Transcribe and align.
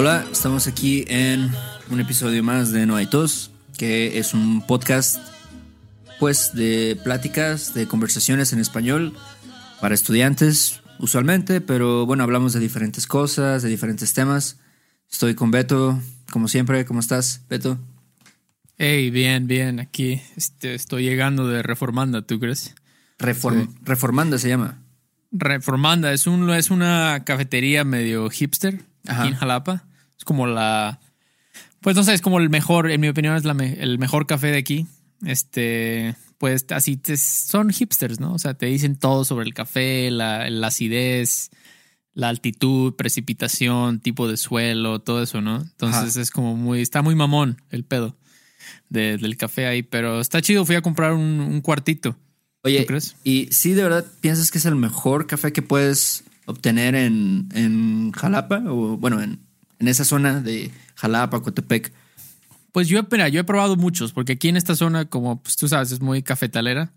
Hola, 0.00 0.24
estamos 0.30 0.68
aquí 0.68 1.04
en 1.08 1.50
un 1.90 1.98
episodio 1.98 2.40
más 2.44 2.70
de 2.70 2.86
No 2.86 2.94
hay 2.94 3.06
tos, 3.06 3.50
que 3.76 4.20
es 4.20 4.32
un 4.32 4.64
podcast 4.64 5.18
pues 6.20 6.52
de 6.54 6.96
pláticas, 7.02 7.74
de 7.74 7.88
conversaciones 7.88 8.52
en 8.52 8.60
español 8.60 9.16
para 9.80 9.96
estudiantes 9.96 10.82
usualmente, 11.00 11.60
pero 11.60 12.06
bueno, 12.06 12.22
hablamos 12.22 12.52
de 12.52 12.60
diferentes 12.60 13.08
cosas, 13.08 13.64
de 13.64 13.68
diferentes 13.68 14.14
temas. 14.14 14.60
Estoy 15.10 15.34
con 15.34 15.50
Beto, 15.50 16.00
como 16.30 16.46
siempre, 16.46 16.84
¿cómo 16.84 17.00
estás, 17.00 17.44
Beto? 17.48 17.76
Hey, 18.76 19.10
bien, 19.10 19.48
bien, 19.48 19.80
aquí 19.80 20.22
este, 20.36 20.76
estoy 20.76 21.02
llegando 21.02 21.48
de 21.48 21.64
Reformanda, 21.64 22.22
¿tú 22.22 22.38
crees? 22.38 22.76
Reformanda 23.18 24.38
se 24.38 24.48
llama. 24.48 24.80
Reformanda, 25.32 26.12
es, 26.12 26.28
un, 26.28 26.48
es 26.50 26.70
una 26.70 27.24
cafetería 27.24 27.82
medio 27.82 28.30
hipster 28.30 28.84
aquí 29.08 29.26
en 29.26 29.34
Jalapa. 29.34 29.87
Es 30.18 30.24
como 30.24 30.46
la. 30.46 31.00
Pues 31.80 31.96
no 31.96 32.02
sé, 32.02 32.12
es 32.12 32.20
como 32.20 32.40
el 32.40 32.50
mejor, 32.50 32.90
en 32.90 33.00
mi 33.00 33.08
opinión, 33.08 33.36
es 33.36 33.44
la 33.44 33.52
el 33.52 33.98
mejor 33.98 34.26
café 34.26 34.48
de 34.48 34.58
aquí. 34.58 34.86
Este, 35.24 36.14
pues 36.38 36.66
así 36.70 36.96
te, 36.96 37.16
son 37.16 37.70
hipsters, 37.70 38.20
¿no? 38.20 38.32
O 38.32 38.38
sea, 38.38 38.54
te 38.54 38.66
dicen 38.66 38.96
todo 38.96 39.24
sobre 39.24 39.46
el 39.46 39.54
café, 39.54 40.10
la, 40.10 40.46
acidez, 40.64 41.50
la 42.14 42.28
altitud, 42.28 42.94
precipitación, 42.94 44.00
tipo 44.00 44.28
de 44.28 44.36
suelo, 44.36 45.00
todo 45.00 45.22
eso, 45.22 45.40
¿no? 45.40 45.60
Entonces 45.60 46.16
es 46.16 46.30
como 46.30 46.56
muy, 46.56 46.80
está 46.80 47.02
muy 47.02 47.14
mamón 47.14 47.62
el 47.70 47.84
pedo 47.84 48.16
del 48.88 49.36
café 49.36 49.66
ahí, 49.66 49.82
pero 49.82 50.20
está 50.20 50.40
chido. 50.40 50.64
Fui 50.64 50.76
a 50.76 50.82
comprar 50.82 51.12
un, 51.12 51.60
cuartito. 51.60 52.16
Oye, 52.62 52.84
crees? 52.86 53.16
¿y 53.22 53.48
si 53.52 53.72
de 53.72 53.84
verdad 53.84 54.04
piensas 54.20 54.50
que 54.50 54.58
es 54.58 54.66
el 54.66 54.74
mejor 54.74 55.26
café 55.26 55.52
que 55.52 55.62
puedes 55.62 56.24
obtener 56.46 56.94
en, 56.94 57.48
en 57.54 58.10
Jalapa? 58.12 58.62
O 58.66 58.96
bueno, 58.96 59.22
en, 59.22 59.40
en 59.78 59.88
esa 59.88 60.04
zona 60.04 60.40
de 60.40 60.70
Jalapa, 60.96 61.40
Cotepec? 61.40 61.92
Pues 62.72 62.88
yo, 62.88 63.00
espera, 63.00 63.28
yo 63.28 63.40
he 63.40 63.44
probado 63.44 63.76
muchos, 63.76 64.12
porque 64.12 64.32
aquí 64.32 64.48
en 64.48 64.56
esta 64.56 64.76
zona, 64.76 65.06
como 65.06 65.42
pues, 65.42 65.56
tú 65.56 65.68
sabes, 65.68 65.90
es 65.92 66.00
muy 66.00 66.22
cafetalera. 66.22 66.92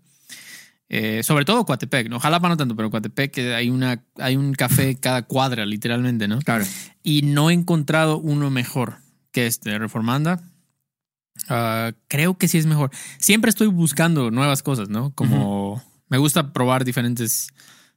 Eh, 0.94 1.22
sobre 1.22 1.46
todo 1.46 1.64
Coatepec, 1.64 2.10
¿no? 2.10 2.20
Jalapa 2.20 2.50
no 2.50 2.56
tanto, 2.58 2.76
pero 2.76 2.90
Coatepec 2.90 3.38
eh, 3.38 3.54
hay, 3.54 3.70
una, 3.70 4.04
hay 4.18 4.36
un 4.36 4.52
café 4.52 4.94
cada 4.96 5.22
cuadra, 5.22 5.64
literalmente, 5.64 6.28
¿no? 6.28 6.38
Claro. 6.40 6.66
Y 7.02 7.22
no 7.22 7.48
he 7.48 7.54
encontrado 7.54 8.18
uno 8.18 8.50
mejor 8.50 8.98
que 9.30 9.46
este, 9.46 9.78
Reformanda. 9.78 10.42
Ah, 11.48 11.92
creo 12.08 12.36
que 12.36 12.46
sí 12.46 12.58
es 12.58 12.66
mejor. 12.66 12.90
Siempre 13.18 13.48
estoy 13.48 13.68
buscando 13.68 14.30
nuevas 14.30 14.62
cosas, 14.62 14.90
¿no? 14.90 15.14
Como 15.14 15.82
me 16.10 16.18
gusta 16.18 16.52
probar 16.52 16.84
diferentes 16.84 17.48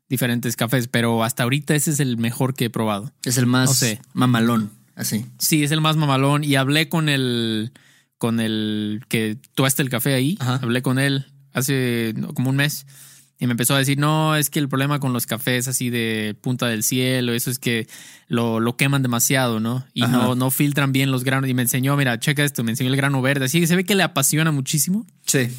diferentes 0.09 0.55
cafés, 0.55 0.87
pero 0.87 1.23
hasta 1.23 1.43
ahorita 1.43 1.75
ese 1.75 1.91
es 1.91 1.99
el 1.99 2.17
mejor 2.17 2.53
que 2.53 2.65
he 2.65 2.69
probado. 2.69 3.11
Es 3.23 3.37
el 3.37 3.45
más 3.45 3.83
mamalón, 4.13 4.71
así. 4.95 5.25
Sí, 5.39 5.63
es 5.63 5.71
el 5.71 5.81
más 5.81 5.97
mamalón. 5.97 6.43
Y 6.43 6.55
hablé 6.55 6.89
con 6.89 7.09
el, 7.09 7.71
con 8.17 8.39
el 8.39 9.03
que 9.07 9.37
tuaste 9.53 9.81
el 9.81 9.89
café 9.89 10.13
ahí. 10.13 10.37
Hablé 10.39 10.81
con 10.81 10.99
él 10.99 11.25
hace 11.55 12.13
como 12.35 12.51
un 12.51 12.57
mes. 12.57 12.85
Y 13.37 13.47
me 13.47 13.51
empezó 13.51 13.75
a 13.75 13.79
decir, 13.79 13.97
no, 13.97 14.35
es 14.37 14.49
que 14.49 14.59
el 14.59 14.69
problema 14.69 14.99
con 14.99 15.11
los 15.11 15.25
cafés 15.25 15.67
así 15.67 15.89
de 15.89 16.37
punta 16.39 16.67
del 16.67 16.83
cielo, 16.83 17.33
eso 17.33 17.51
es 17.51 17.59
que 17.59 17.85
lo, 18.27 18.61
lo 18.61 18.77
queman 18.77 19.01
demasiado, 19.01 19.59
¿no? 19.59 19.85
Y 19.93 20.03
no, 20.03 20.35
no 20.35 20.51
filtran 20.51 20.93
bien 20.93 21.11
los 21.11 21.25
granos. 21.25 21.49
Y 21.49 21.53
me 21.53 21.61
enseñó, 21.61 21.97
mira, 21.97 22.17
checa 22.17 22.45
esto, 22.45 22.63
me 22.63 22.71
enseñó 22.71 22.89
el 22.89 22.95
grano 22.95 23.21
verde. 23.21 23.45
Así 23.45 23.59
que 23.59 23.67
se 23.67 23.75
ve 23.75 23.83
que 23.83 23.95
le 23.95 24.03
apasiona 24.03 24.51
muchísimo. 24.51 25.05
Sí. 25.25 25.49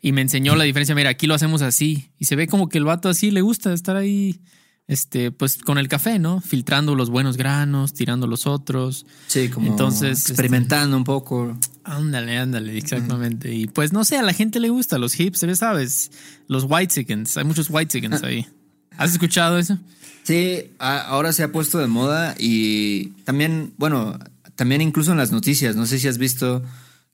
Y 0.00 0.12
me 0.12 0.22
enseñó 0.22 0.56
la 0.56 0.64
diferencia, 0.64 0.94
mira, 0.94 1.10
aquí 1.10 1.26
lo 1.26 1.34
hacemos 1.34 1.60
así. 1.60 2.10
Y 2.18 2.24
se 2.24 2.36
ve 2.36 2.46
como 2.46 2.70
que 2.70 2.78
el 2.78 2.84
vato 2.84 3.10
así 3.10 3.30
le 3.30 3.42
gusta 3.42 3.74
estar 3.74 3.96
ahí 3.96 4.40
este, 4.88 5.32
pues 5.32 5.56
con 5.58 5.78
el 5.78 5.88
café, 5.88 6.18
¿no? 6.18 6.40
Filtrando 6.40 6.94
los 6.94 7.10
buenos 7.10 7.36
granos, 7.36 7.92
tirando 7.92 8.26
los 8.26 8.46
otros. 8.46 9.06
Sí, 9.26 9.48
como 9.48 9.68
Entonces, 9.68 10.18
este, 10.18 10.32
experimentando 10.32 10.96
un 10.96 11.04
poco. 11.04 11.56
Ándale, 11.84 12.38
ándale, 12.38 12.76
exactamente. 12.76 13.52
Y 13.52 13.66
pues 13.66 13.92
no 13.92 14.04
sé, 14.04 14.16
a 14.16 14.22
la 14.22 14.32
gente 14.32 14.60
le 14.60 14.68
gusta 14.68 14.98
los 14.98 15.14
hipsters, 15.14 15.58
¿sabes? 15.58 16.10
Los 16.46 16.66
white 16.68 16.92
chickens, 16.92 17.36
hay 17.36 17.44
muchos 17.44 17.68
white 17.70 17.90
chickens 17.90 18.22
ahí. 18.22 18.46
¿Has 18.96 19.12
escuchado 19.12 19.58
eso? 19.58 19.78
Sí, 20.22 20.70
ahora 20.78 21.32
se 21.32 21.42
ha 21.42 21.52
puesto 21.52 21.78
de 21.78 21.86
moda 21.86 22.34
y 22.38 23.08
también, 23.24 23.74
bueno, 23.76 24.18
también 24.56 24.80
incluso 24.80 25.12
en 25.12 25.18
las 25.18 25.30
noticias, 25.30 25.76
no 25.76 25.86
sé 25.86 25.98
si 25.98 26.08
has 26.08 26.18
visto 26.18 26.64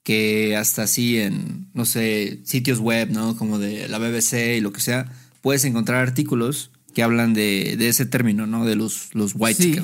que 0.02 0.56
hasta 0.56 0.84
así 0.84 1.18
en, 1.18 1.68
no 1.74 1.84
sé, 1.84 2.40
sitios 2.44 2.78
web, 2.78 3.10
¿no? 3.10 3.36
Como 3.36 3.58
de 3.58 3.88
la 3.88 3.98
BBC 3.98 4.56
y 4.56 4.60
lo 4.60 4.72
que 4.72 4.80
sea, 4.80 5.12
puedes 5.42 5.64
encontrar 5.64 6.00
artículos 6.00 6.70
que 6.94 7.02
hablan 7.02 7.34
de, 7.34 7.76
ese 7.88 8.06
término, 8.06 8.46
¿no? 8.46 8.64
De 8.64 8.76
los, 8.76 9.14
los 9.14 9.32
white 9.34 9.62
sí, 9.62 9.76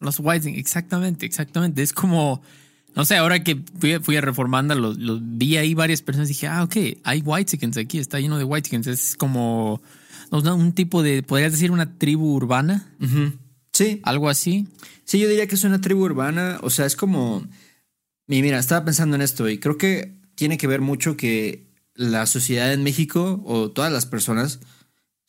Los 0.00 0.18
white 0.18 0.48
exactamente, 0.58 1.26
exactamente. 1.26 1.82
Es 1.82 1.92
como, 1.92 2.42
no 2.94 3.04
sé, 3.04 3.16
ahora 3.16 3.42
que 3.42 3.62
fui, 4.02 4.16
a 4.16 4.20
Reformanda, 4.20 4.74
los, 4.74 4.96
vi 4.98 5.56
ahí 5.56 5.74
varias 5.74 6.02
personas 6.02 6.28
y 6.28 6.34
dije, 6.34 6.48
ah, 6.48 6.64
ok, 6.64 6.76
hay 7.04 7.20
white 7.20 7.50
chickens 7.50 7.76
aquí, 7.76 7.98
está 7.98 8.20
lleno 8.20 8.38
de 8.38 8.44
white 8.44 8.68
chickens. 8.68 8.86
Es 8.86 9.16
como 9.16 9.80
un 10.30 10.72
tipo 10.72 11.02
de, 11.02 11.22
podrías 11.22 11.52
decir, 11.52 11.70
una 11.70 11.98
tribu 11.98 12.34
urbana. 12.34 12.90
Sí. 13.72 14.00
Algo 14.02 14.28
así. 14.28 14.68
Sí, 15.04 15.18
yo 15.18 15.28
diría 15.28 15.46
que 15.46 15.54
es 15.54 15.64
una 15.64 15.80
tribu 15.80 16.04
urbana. 16.04 16.58
O 16.62 16.70
sea, 16.70 16.86
es 16.86 16.96
como. 16.96 17.46
Mira, 18.26 18.58
estaba 18.58 18.84
pensando 18.84 19.16
en 19.16 19.22
esto 19.22 19.48
y 19.48 19.58
creo 19.58 19.76
que 19.76 20.14
tiene 20.34 20.56
que 20.56 20.66
ver 20.66 20.80
mucho 20.80 21.16
que 21.16 21.66
la 21.94 22.24
sociedad 22.26 22.72
en 22.72 22.82
México 22.82 23.42
o 23.44 23.70
todas 23.70 23.92
las 23.92 24.06
personas 24.06 24.60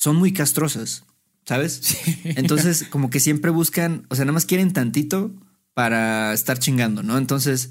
son 0.03 0.17
muy 0.17 0.33
castrosas, 0.33 1.05
¿sabes? 1.45 1.97
Entonces, 2.25 2.83
como 2.89 3.09
que 3.09 3.21
siempre 3.21 3.51
buscan, 3.51 4.05
o 4.09 4.15
sea, 4.15 4.25
nada 4.25 4.33
más 4.33 4.45
quieren 4.45 4.73
tantito 4.73 5.33
para 5.73 6.33
estar 6.33 6.59
chingando, 6.59 7.03
¿no? 7.03 7.17
Entonces, 7.17 7.69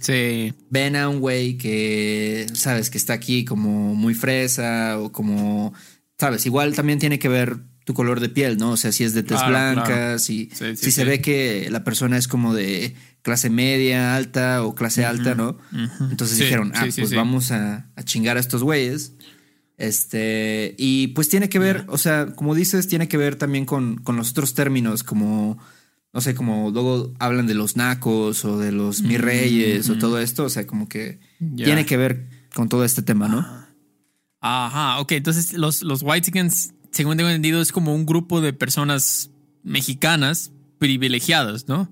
ven 0.71 0.97
a 0.97 1.11
un 1.11 1.21
güey 1.21 1.59
que, 1.59 2.47
sabes, 2.55 2.89
que 2.89 2.97
está 2.97 3.13
aquí 3.13 3.45
como 3.45 3.95
muy 3.95 4.15
fresa 4.15 4.99
o 4.99 5.13
como, 5.13 5.75
sabes, 6.19 6.47
igual 6.47 6.75
también 6.75 6.99
tiene 6.99 7.19
que 7.19 7.29
ver 7.29 7.59
tu 7.85 7.93
color 7.93 8.21
de 8.21 8.31
piel, 8.31 8.57
¿no? 8.57 8.71
O 8.71 8.77
sea, 8.79 8.93
si 8.93 9.05
es 9.05 9.13
de 9.13 9.23
tez 9.23 9.47
blanca, 9.47 10.19
si, 10.19 10.49
si 10.55 10.91
se 10.91 11.05
ve 11.05 11.21
que 11.21 11.69
la 11.71 11.85
persona 11.85 12.17
es 12.17 12.29
como 12.29 12.55
de 12.55 12.97
clase 13.21 13.51
media, 13.51 14.17
alta 14.17 14.65
o 14.65 14.75
clase 14.75 15.05
alta, 15.05 15.35
¿no? 15.35 15.59
Entonces 16.11 16.39
dijeron, 16.39 16.73
ah, 16.75 16.87
pues 16.97 17.15
vamos 17.15 17.53
a, 17.53 17.91
a, 17.95 18.03
chingar 18.05 18.39
a 18.39 18.41
estos 18.41 18.63
güeyes 18.63 19.13
este, 19.83 20.77
y 20.79 21.09
pues 21.09 21.29
tiene 21.29 21.49
que 21.49 21.59
ver, 21.59 21.87
o 21.89 21.99
sea, 21.99 22.27
como 22.37 22.55
dices, 22.55 22.87
tiene 22.87 23.09
que 23.09 23.17
ver 23.17 23.35
también 23.35 23.65
con, 23.65 23.97
con 23.97 24.15
los 24.15 24.31
otros 24.31 24.55
términos, 24.55 25.03
como, 25.03 25.59
no 26.13 26.21
sé, 26.21 26.37
como 26.37 26.71
luego 26.71 27.13
hablan 27.19 27.49
de 27.49 27.55
los 27.55 27.77
nacos 27.77 28.45
o 28.45 28.59
de 28.59 28.71
los 28.71 29.03
mi 29.03 29.17
reyes 29.17 29.91
o 29.91 29.99
todo 29.99 30.21
esto, 30.21 30.45
o 30.45 30.49
sea, 30.49 30.69
como 30.69 30.89
que 30.89 31.19
tiene 31.57 31.85
que 31.85 31.97
ver 31.97 32.29
con 32.55 32.69
todo 32.69 32.85
este 32.85 33.03
tema, 33.03 33.27
¿no? 33.27 33.45
Ajá, 34.41 35.01
ok, 35.01 35.13
entonces 35.13 35.53
los, 35.53 35.83
los 35.83 36.03
White 36.05 36.27
Chickens, 36.27 36.75
según 36.93 37.17
tengo 37.17 37.31
entendido, 37.31 37.61
es 37.61 37.73
como 37.73 37.93
un 37.93 38.07
grupo 38.07 38.41
de 38.41 38.53
personas 38.53 39.33
mexicanas 39.65 40.53
privilegiadas, 40.79 41.67
¿no? 41.67 41.91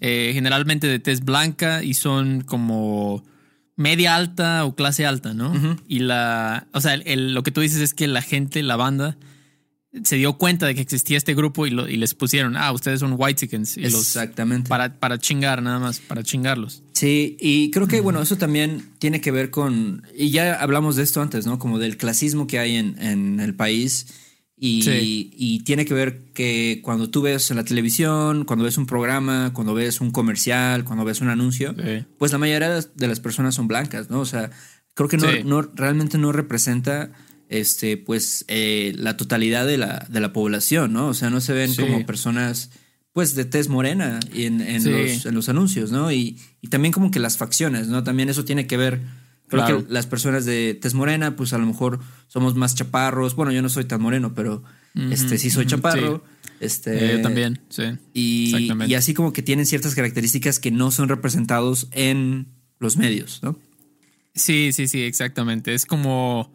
Eh, 0.00 0.32
generalmente 0.34 0.88
de 0.88 0.98
tez 0.98 1.24
blanca 1.24 1.84
y 1.84 1.94
son 1.94 2.40
como 2.40 3.22
media 3.78 4.16
alta 4.16 4.64
o 4.64 4.74
clase 4.74 5.06
alta, 5.06 5.32
¿no? 5.32 5.78
Y 5.86 6.00
la, 6.00 6.66
o 6.72 6.80
sea, 6.80 6.96
lo 6.96 7.42
que 7.44 7.52
tú 7.52 7.60
dices 7.60 7.80
es 7.80 7.94
que 7.94 8.08
la 8.08 8.22
gente, 8.22 8.62
la 8.64 8.74
banda, 8.74 9.16
se 10.02 10.16
dio 10.16 10.36
cuenta 10.36 10.66
de 10.66 10.74
que 10.74 10.80
existía 10.80 11.16
este 11.16 11.32
grupo 11.32 11.64
y, 11.64 11.70
lo, 11.70 11.88
y 11.88 11.96
les 11.96 12.12
pusieron, 12.14 12.56
ah, 12.56 12.72
ustedes 12.72 12.98
son 13.00 13.14
white 13.16 13.38
chickens. 13.40 13.76
Exactamente. 13.76 14.68
para, 14.68 14.98
para 14.98 15.16
chingar, 15.18 15.62
nada 15.62 15.78
más, 15.78 16.00
para 16.00 16.24
chingarlos. 16.24 16.82
Sí, 16.92 17.36
y 17.40 17.70
creo 17.70 17.86
que, 17.86 18.00
bueno, 18.00 18.20
eso 18.20 18.36
también 18.36 18.82
tiene 18.98 19.20
que 19.20 19.30
ver 19.30 19.50
con, 19.50 20.02
y 20.12 20.30
ya 20.30 20.60
hablamos 20.60 20.96
de 20.96 21.04
esto 21.04 21.22
antes, 21.22 21.46
¿no? 21.46 21.60
Como 21.60 21.78
del 21.78 21.96
clasismo 21.96 22.48
que 22.48 22.58
hay 22.58 22.76
en, 22.76 23.00
en 23.00 23.38
el 23.38 23.54
país 23.54 24.08
y, 24.60 25.62
tiene 25.64 25.84
que 25.84 25.94
ver 25.94 26.20
que 26.34 26.80
cuando 26.82 27.10
tú 27.10 27.22
ves 27.22 27.50
en 27.50 27.56
la 27.56 27.64
televisión, 27.64 28.44
cuando 28.44 28.64
ves 28.64 28.78
un 28.78 28.86
programa, 28.86 29.52
cuando 29.52 29.74
ves 29.74 30.00
un 30.00 30.10
comercial, 30.10 30.84
cuando 30.84 31.04
ves 31.04 31.20
un 31.20 31.28
anuncio, 31.28 31.74
pues 32.18 32.32
la 32.32 32.38
mayoría 32.38 32.80
de 32.80 33.06
las 33.06 33.20
personas 33.20 33.54
son 33.54 33.68
blancas, 33.68 34.10
¿no? 34.10 34.20
O 34.20 34.26
sea, 34.26 34.50
creo 34.94 35.08
que 35.08 35.16
no, 35.44 35.62
realmente 35.62 36.18
no 36.18 36.32
representa 36.32 37.10
este, 37.48 37.96
pues, 37.96 38.44
eh, 38.48 38.92
la 38.96 39.16
totalidad 39.16 39.66
de 39.66 39.78
la, 39.78 40.06
de 40.08 40.20
la 40.20 40.32
población, 40.32 40.92
¿no? 40.92 41.08
O 41.08 41.14
sea, 41.14 41.30
no 41.30 41.40
se 41.40 41.52
ven 41.52 41.74
como 41.74 42.04
personas 42.04 42.70
pues 43.12 43.34
de 43.34 43.44
tez 43.44 43.68
morena 43.68 44.20
en, 44.32 44.60
en, 44.60 45.34
los, 45.34 45.48
anuncios, 45.48 45.90
¿no? 45.90 46.12
Y, 46.12 46.38
y, 46.60 46.68
también 46.68 46.92
como 46.92 47.10
que 47.10 47.18
las 47.18 47.36
facciones, 47.36 47.88
¿no? 47.88 48.04
También 48.04 48.28
eso 48.28 48.44
tiene 48.44 48.68
que 48.68 48.76
ver, 48.76 49.00
creo 49.48 49.66
que 49.66 49.92
las 49.92 50.06
personas 50.06 50.44
de 50.44 50.78
tez 50.80 50.94
morena, 50.94 51.36
pues 51.36 51.52
a 51.52 51.58
lo 51.58 51.66
mejor 51.66 52.00
somos 52.28 52.54
más 52.54 52.74
chaparros, 52.74 53.34
bueno, 53.34 53.52
yo 53.52 53.62
no 53.62 53.68
soy 53.68 53.84
tan 53.84 54.00
moreno, 54.00 54.34
pero 54.34 54.62
este 55.10 55.38
sí 55.38 55.50
soy 55.50 55.66
chaparro. 55.66 56.22
Este, 56.60 57.14
eh, 57.14 57.18
también, 57.18 57.60
sí. 57.68 57.84
Y, 58.14 58.72
y 58.86 58.94
así 58.94 59.14
como 59.14 59.32
que 59.32 59.42
tienen 59.42 59.64
ciertas 59.64 59.94
características 59.94 60.58
que 60.58 60.72
no 60.72 60.90
son 60.90 61.08
representados 61.08 61.88
en 61.92 62.48
los 62.80 62.96
medios, 62.96 63.40
¿no? 63.42 63.58
Sí, 64.34 64.72
sí, 64.72 64.88
sí, 64.88 65.02
exactamente. 65.02 65.74
Es 65.74 65.86
como 65.86 66.52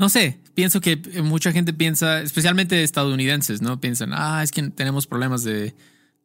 no 0.00 0.08
sé, 0.08 0.40
pienso 0.54 0.80
que 0.80 0.96
mucha 1.22 1.52
gente 1.52 1.74
piensa, 1.74 2.22
especialmente 2.22 2.82
estadounidenses, 2.82 3.60
¿no? 3.60 3.82
Piensan, 3.82 4.14
ah, 4.14 4.42
es 4.42 4.50
que 4.50 4.62
tenemos 4.70 5.06
problemas 5.06 5.44
de, 5.44 5.74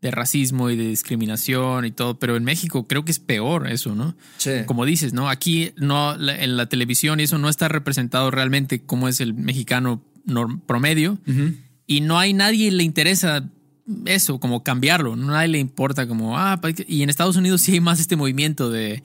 racismo 0.02 0.70
y 0.70 0.76
de 0.76 0.88
discriminación 0.88 1.86
y 1.86 1.92
todo, 1.92 2.20
pero 2.20 2.36
en 2.36 2.44
México 2.44 2.88
creo 2.88 3.04
que 3.06 3.12
es 3.12 3.20
peor 3.20 3.68
eso, 3.72 3.96
¿no? 3.96 4.16
Sí. 4.38 4.52
Como 4.66 4.86
dices, 4.86 5.14
¿no? 5.14 5.30
Aquí 5.30 5.72
no, 5.78 6.14
en 6.14 6.58
la 6.58 6.68
televisión 6.68 7.20
y 7.20 7.24
eso 7.24 7.38
no 7.38 7.50
está 7.50 7.68
representado 7.68 8.30
realmente 8.30 8.82
como 8.82 9.08
es 9.08 9.20
el 9.20 9.34
mexicano 9.34 10.04
promedio 10.68 11.20
y 11.88 12.02
no 12.02 12.20
hay 12.20 12.34
nadie 12.34 12.72
le 12.72 12.84
interesa 12.84 13.50
eso, 14.06 14.40
como 14.40 14.64
cambiarlo, 14.64 15.16
no 15.16 15.28
nadie 15.28 15.48
le 15.48 15.60
importa 15.60 16.08
como, 16.08 16.38
ah, 16.38 16.60
y 16.88 17.04
en 17.04 17.10
Estados 17.10 17.36
Unidos 17.36 17.62
sí 17.62 17.74
hay 17.74 17.80
más 17.80 18.00
este 18.00 18.16
movimiento 18.16 18.70
de 18.70 19.04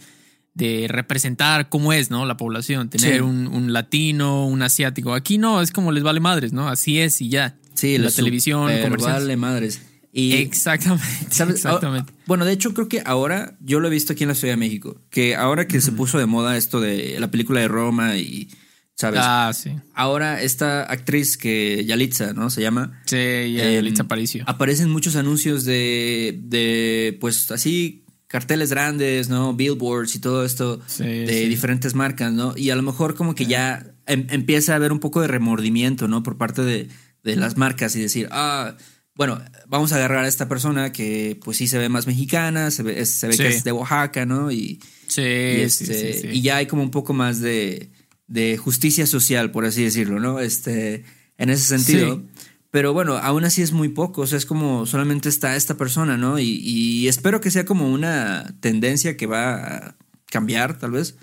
de 0.54 0.86
representar 0.88 1.68
cómo 1.68 1.92
es, 1.92 2.10
¿no? 2.10 2.26
La 2.26 2.36
población, 2.36 2.90
tener 2.90 3.22
un, 3.22 3.72
latino, 3.72 4.46
un 4.46 4.62
asiático. 4.62 5.14
Aquí 5.14 5.38
no, 5.38 5.62
es 5.62 5.70
como 5.70 5.92
les 5.92 6.02
vale 6.02 6.20
madres, 6.20 6.52
¿no? 6.52 6.68
Así 6.68 7.00
es 7.00 7.20
y 7.20 7.28
ya. 7.28 7.56
Sí, 7.74 7.98
la 7.98 8.10
televisión, 8.10 8.70
vale 8.98 9.36
madres. 9.36 9.80
Y, 10.12 10.34
exactamente. 10.34 11.04
Exactamente. 11.50 12.12
Ah, 12.14 12.22
bueno, 12.26 12.44
de 12.44 12.52
hecho, 12.52 12.74
creo 12.74 12.88
que 12.88 13.02
ahora, 13.04 13.56
yo 13.60 13.80
lo 13.80 13.88
he 13.88 13.90
visto 13.90 14.12
aquí 14.12 14.24
en 14.24 14.28
la 14.28 14.34
Ciudad 14.34 14.54
de 14.54 14.58
México, 14.58 15.00
que 15.10 15.36
ahora 15.36 15.68
que 15.68 15.80
se 15.80 15.92
puso 15.92 16.18
de 16.18 16.26
moda 16.26 16.56
esto 16.56 16.80
de 16.80 17.18
la 17.20 17.30
película 17.30 17.60
de 17.60 17.68
Roma 17.68 18.16
y, 18.16 18.48
¿sabes? 18.94 19.20
Ah, 19.22 19.52
sí. 19.54 19.70
Ahora 19.94 20.42
esta 20.42 20.82
actriz 20.82 21.36
que 21.36 21.84
Yalitza, 21.84 22.32
¿no? 22.32 22.50
Se 22.50 22.60
llama. 22.60 23.00
Sí, 23.06 23.54
Yalitza 23.54 24.02
Aparicio. 24.02 24.44
Aparecen 24.46 24.90
muchos 24.90 25.16
anuncios 25.16 25.64
de, 25.64 26.40
de, 26.42 27.16
pues 27.20 27.50
así, 27.50 28.04
carteles 28.30 28.70
grandes, 28.70 29.28
¿no? 29.28 29.54
Billboards 29.54 30.14
y 30.14 30.20
todo 30.20 30.44
esto 30.44 30.80
de 30.98 31.48
diferentes 31.48 31.96
marcas, 31.96 32.32
¿no? 32.32 32.54
Y 32.56 32.70
a 32.70 32.76
lo 32.76 32.82
mejor 32.82 33.16
como 33.16 33.34
que 33.34 33.46
ya 33.46 33.92
em, 34.06 34.24
empieza 34.30 34.72
a 34.72 34.76
haber 34.76 34.92
un 34.92 35.00
poco 35.00 35.20
de 35.20 35.26
remordimiento, 35.26 36.06
¿no? 36.06 36.22
Por 36.22 36.38
parte 36.38 36.62
de, 36.62 36.88
las 37.24 37.56
marcas 37.56 37.96
y 37.96 38.00
decir, 38.00 38.28
ah, 38.30 38.76
bueno, 39.20 39.38
vamos 39.66 39.92
a 39.92 39.96
agarrar 39.96 40.24
a 40.24 40.28
esta 40.28 40.48
persona 40.48 40.92
que 40.92 41.38
pues 41.44 41.58
sí 41.58 41.66
se 41.66 41.76
ve 41.76 41.90
más 41.90 42.06
mexicana, 42.06 42.70
se 42.70 42.82
ve, 42.82 43.04
se 43.04 43.28
ve 43.28 43.36
que 43.36 43.48
es 43.48 43.64
de 43.64 43.70
Oaxaca, 43.70 44.24
¿no? 44.24 44.50
Y, 44.50 44.80
sí, 45.08 45.20
este, 45.20 46.30
y 46.32 46.40
ya 46.40 46.56
hay 46.56 46.64
como 46.64 46.82
un 46.82 46.90
poco 46.90 47.12
más 47.12 47.38
de, 47.38 47.90
de 48.28 48.56
justicia 48.56 49.06
social, 49.06 49.50
por 49.50 49.66
así 49.66 49.84
decirlo, 49.84 50.20
¿no? 50.20 50.40
Este, 50.40 51.04
en 51.36 51.50
ese 51.50 51.64
sentido. 51.66 52.22
Pero 52.70 52.94
bueno, 52.94 53.18
aún 53.18 53.44
así 53.44 53.60
es 53.60 53.72
muy 53.72 53.90
poco, 53.90 54.22
o 54.22 54.26
sea, 54.26 54.38
es 54.38 54.46
como 54.46 54.86
solamente 54.86 55.28
está 55.28 55.54
esta 55.54 55.76
persona, 55.76 56.16
¿no? 56.16 56.38
Y, 56.38 57.06
espero 57.06 57.42
que 57.42 57.50
sea 57.50 57.66
como 57.66 57.92
una 57.92 58.54
tendencia 58.60 59.18
que 59.18 59.26
va 59.26 59.56
a 59.56 59.96
cambiar, 60.30 60.78
tal 60.78 60.92
vez. 60.92 61.16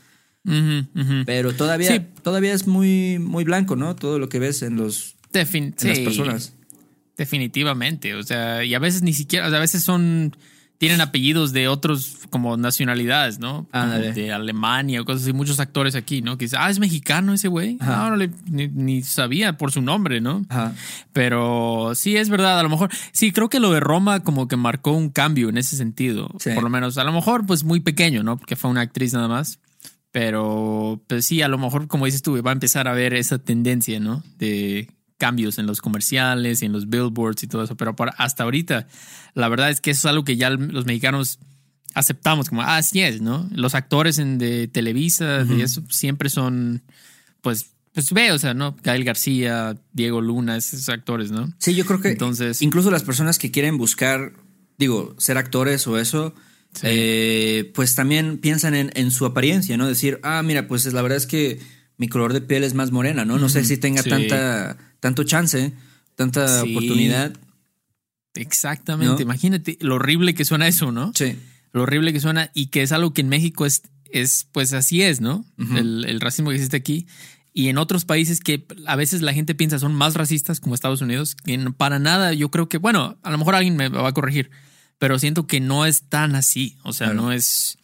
Pero 1.25 1.55
todavía, 1.55 2.07
todavía 2.21 2.53
es 2.53 2.67
muy, 2.67 3.17
muy 3.17 3.43
blanco, 3.43 3.75
¿no? 3.75 3.95
Todo 3.95 4.19
lo 4.19 4.29
que 4.29 4.37
ves 4.37 4.61
en 4.61 4.75
los 4.75 5.15
en 5.81 5.89
las 5.89 5.99
personas. 6.01 6.53
Definitivamente, 7.17 8.15
o 8.15 8.23
sea, 8.23 8.63
y 8.63 8.75
a 8.75 8.79
veces 8.79 9.01
ni 9.01 9.13
siquiera, 9.13 9.47
o 9.47 9.49
sea, 9.49 9.57
a 9.57 9.61
veces 9.61 9.83
son 9.83 10.35
tienen 10.77 11.01
apellidos 11.01 11.53
de 11.53 11.67
otros 11.67 12.27
como 12.29 12.55
nacionalidades, 12.55 13.39
¿no? 13.39 13.67
de 13.71 14.31
Alemania 14.31 15.01
o 15.01 15.05
cosas 15.05 15.23
así, 15.23 15.33
muchos 15.33 15.59
actores 15.59 15.95
aquí, 15.95 16.21
¿no? 16.21 16.37
Que 16.37 16.45
dicen, 16.45 16.59
ah, 16.61 16.69
es 16.69 16.79
mexicano 16.79 17.33
ese 17.33 17.47
güey. 17.47 17.77
No, 17.77 18.15
no 18.15 18.27
ni, 18.49 19.01
sabía 19.01 19.57
por 19.57 19.71
su 19.71 19.81
nombre, 19.81 20.21
¿no? 20.21 20.45
Pero 21.13 21.93
sí, 21.95 22.15
es 22.17 22.29
verdad, 22.29 22.59
a 22.59 22.63
lo 22.63 22.69
mejor, 22.69 22.91
sí, 23.11 23.31
creo 23.31 23.49
que 23.49 23.59
lo 23.59 23.71
de 23.71 23.79
Roma 23.79 24.19
como 24.21 24.47
que 24.47 24.55
marcó 24.55 24.91
un 24.91 25.09
cambio 25.09 25.49
en 25.49 25.57
ese 25.57 25.75
sentido. 25.75 26.27
Por 26.27 26.63
lo 26.63 26.69
menos, 26.69 26.97
a 26.97 27.03
lo 27.03 27.11
mejor, 27.11 27.45
pues 27.45 27.63
muy 27.63 27.79
pequeño, 27.79 28.23
¿no? 28.23 28.37
Porque 28.37 28.55
fue 28.55 28.69
una 28.69 28.81
actriz 28.81 29.13
nada 29.13 29.27
más. 29.27 29.59
Pero, 30.11 31.01
pues 31.07 31.25
sí, 31.25 31.41
a 31.41 31.47
lo 31.47 31.57
mejor, 31.57 31.87
como 31.87 32.05
dices 32.05 32.21
tú, 32.21 32.41
va 32.41 32.51
a 32.51 32.53
empezar 32.53 32.87
a 32.87 32.93
ver 32.93 33.13
esa 33.13 33.39
tendencia, 33.39 33.99
¿no? 33.99 34.23
De 34.37 34.89
cambios 35.17 35.57
en 35.57 35.65
los 35.65 35.81
comerciales 35.81 36.61
y 36.61 36.65
en 36.65 36.71
los 36.71 36.89
billboards 36.89 37.43
y 37.43 37.47
todo 37.47 37.63
eso, 37.63 37.75
pero 37.75 37.95
hasta 38.17 38.43
ahorita 38.43 38.87
la 39.33 39.49
verdad 39.49 39.69
es 39.69 39.81
que 39.81 39.91
eso 39.91 40.07
es 40.07 40.11
algo 40.11 40.23
que 40.23 40.37
ya 40.37 40.49
los 40.49 40.85
mexicanos 40.85 41.39
aceptamos 41.93 42.49
como, 42.49 42.61
ah, 42.61 42.77
así 42.77 43.01
es, 43.01 43.21
¿no? 43.21 43.49
Los 43.51 43.73
actores 43.73 44.19
en, 44.19 44.37
de 44.37 44.67
Televisa, 44.67 45.43
de 45.43 45.63
eso, 45.63 45.81
siempre 45.89 46.29
son, 46.29 46.83
pues, 47.41 47.71
pues 47.93 48.13
ve, 48.13 48.31
o 48.31 48.37
sea, 48.37 48.53
¿no? 48.53 48.75
Gael 48.83 49.03
García, 49.03 49.75
Diego 49.93 50.21
Luna, 50.21 50.57
esos 50.57 50.87
actores, 50.89 51.31
¿no? 51.31 51.51
Sí, 51.57 51.73
yo 51.73 51.85
creo 51.85 51.99
que 51.99 52.09
Entonces, 52.09 52.61
incluso 52.61 52.91
las 52.91 53.03
personas 53.03 53.39
que 53.39 53.49
quieren 53.49 53.77
buscar, 53.77 54.33
digo, 54.77 55.15
ser 55.17 55.39
actores 55.39 55.87
o 55.87 55.97
eso, 55.97 56.35
eh, 56.83 57.71
pues 57.73 57.95
también 57.95 58.37
piensan 58.37 58.75
en, 58.75 58.91
en, 58.93 59.09
su 59.09 59.25
apariencia, 59.25 59.77
¿no? 59.77 59.87
Decir, 59.87 60.19
ah, 60.21 60.43
mira, 60.43 60.67
pues 60.67 60.85
la 60.93 61.01
verdad 61.01 61.17
es 61.17 61.25
que 61.25 61.59
mi 61.97 62.07
color 62.07 62.33
de 62.33 62.41
piel 62.41 62.63
es 62.63 62.75
más 62.75 62.91
morena, 62.91 63.25
¿no? 63.25 63.39
No 63.39 63.49
sé 63.49 63.63
si 63.63 63.77
tenga 63.77 64.03
tanta 64.03 64.77
tanto 64.99 65.23
chance, 65.23 65.73
tanta 66.15 66.63
oportunidad. 66.63 67.33
Exactamente. 68.35 69.23
Imagínate 69.23 69.77
lo 69.81 69.95
horrible 69.95 70.33
que 70.33 70.45
suena 70.45 70.67
eso, 70.67 70.91
¿no? 70.91 71.11
Sí. 71.15 71.35
Lo 71.73 71.83
horrible 71.83 72.13
que 72.13 72.19
suena 72.19 72.51
y 72.53 72.67
que 72.67 72.81
es 72.81 72.91
algo 72.91 73.13
que 73.13 73.21
en 73.21 73.29
México 73.29 73.65
es, 73.65 73.83
es 74.11 74.47
pues 74.51 74.73
así 74.73 75.01
es, 75.01 75.21
¿no? 75.21 75.45
el, 75.57 76.19
racismo 76.21 76.49
que 76.49 76.55
existe 76.55 76.77
aquí. 76.77 77.07
Y 77.53 77.69
en 77.69 77.77
otros 77.79 78.05
países 78.05 78.39
que 78.39 78.65
a 78.85 78.95
veces 78.95 79.21
la 79.21 79.33
gente 79.33 79.55
piensa 79.55 79.79
son 79.79 79.95
más 79.95 80.13
racistas, 80.13 80.59
como 80.59 80.75
Estados 80.75 81.01
Unidos, 81.01 81.35
que 81.35 81.57
para 81.75 81.97
nada 81.97 82.33
yo 82.33 82.51
creo 82.51 82.69
que, 82.69 82.77
bueno, 82.77 83.17
a 83.23 83.31
lo 83.31 83.37
mejor 83.37 83.55
alguien 83.55 83.75
me 83.75 83.89
va 83.89 84.07
a 84.07 84.13
corregir, 84.13 84.51
pero 84.99 85.17
siento 85.17 85.47
que 85.47 85.59
no 85.59 85.85
es 85.85 86.03
tan 86.03 86.35
así. 86.35 86.77
O 86.83 86.93
sea, 86.93 87.13
no 87.13 87.31
es. 87.31 87.79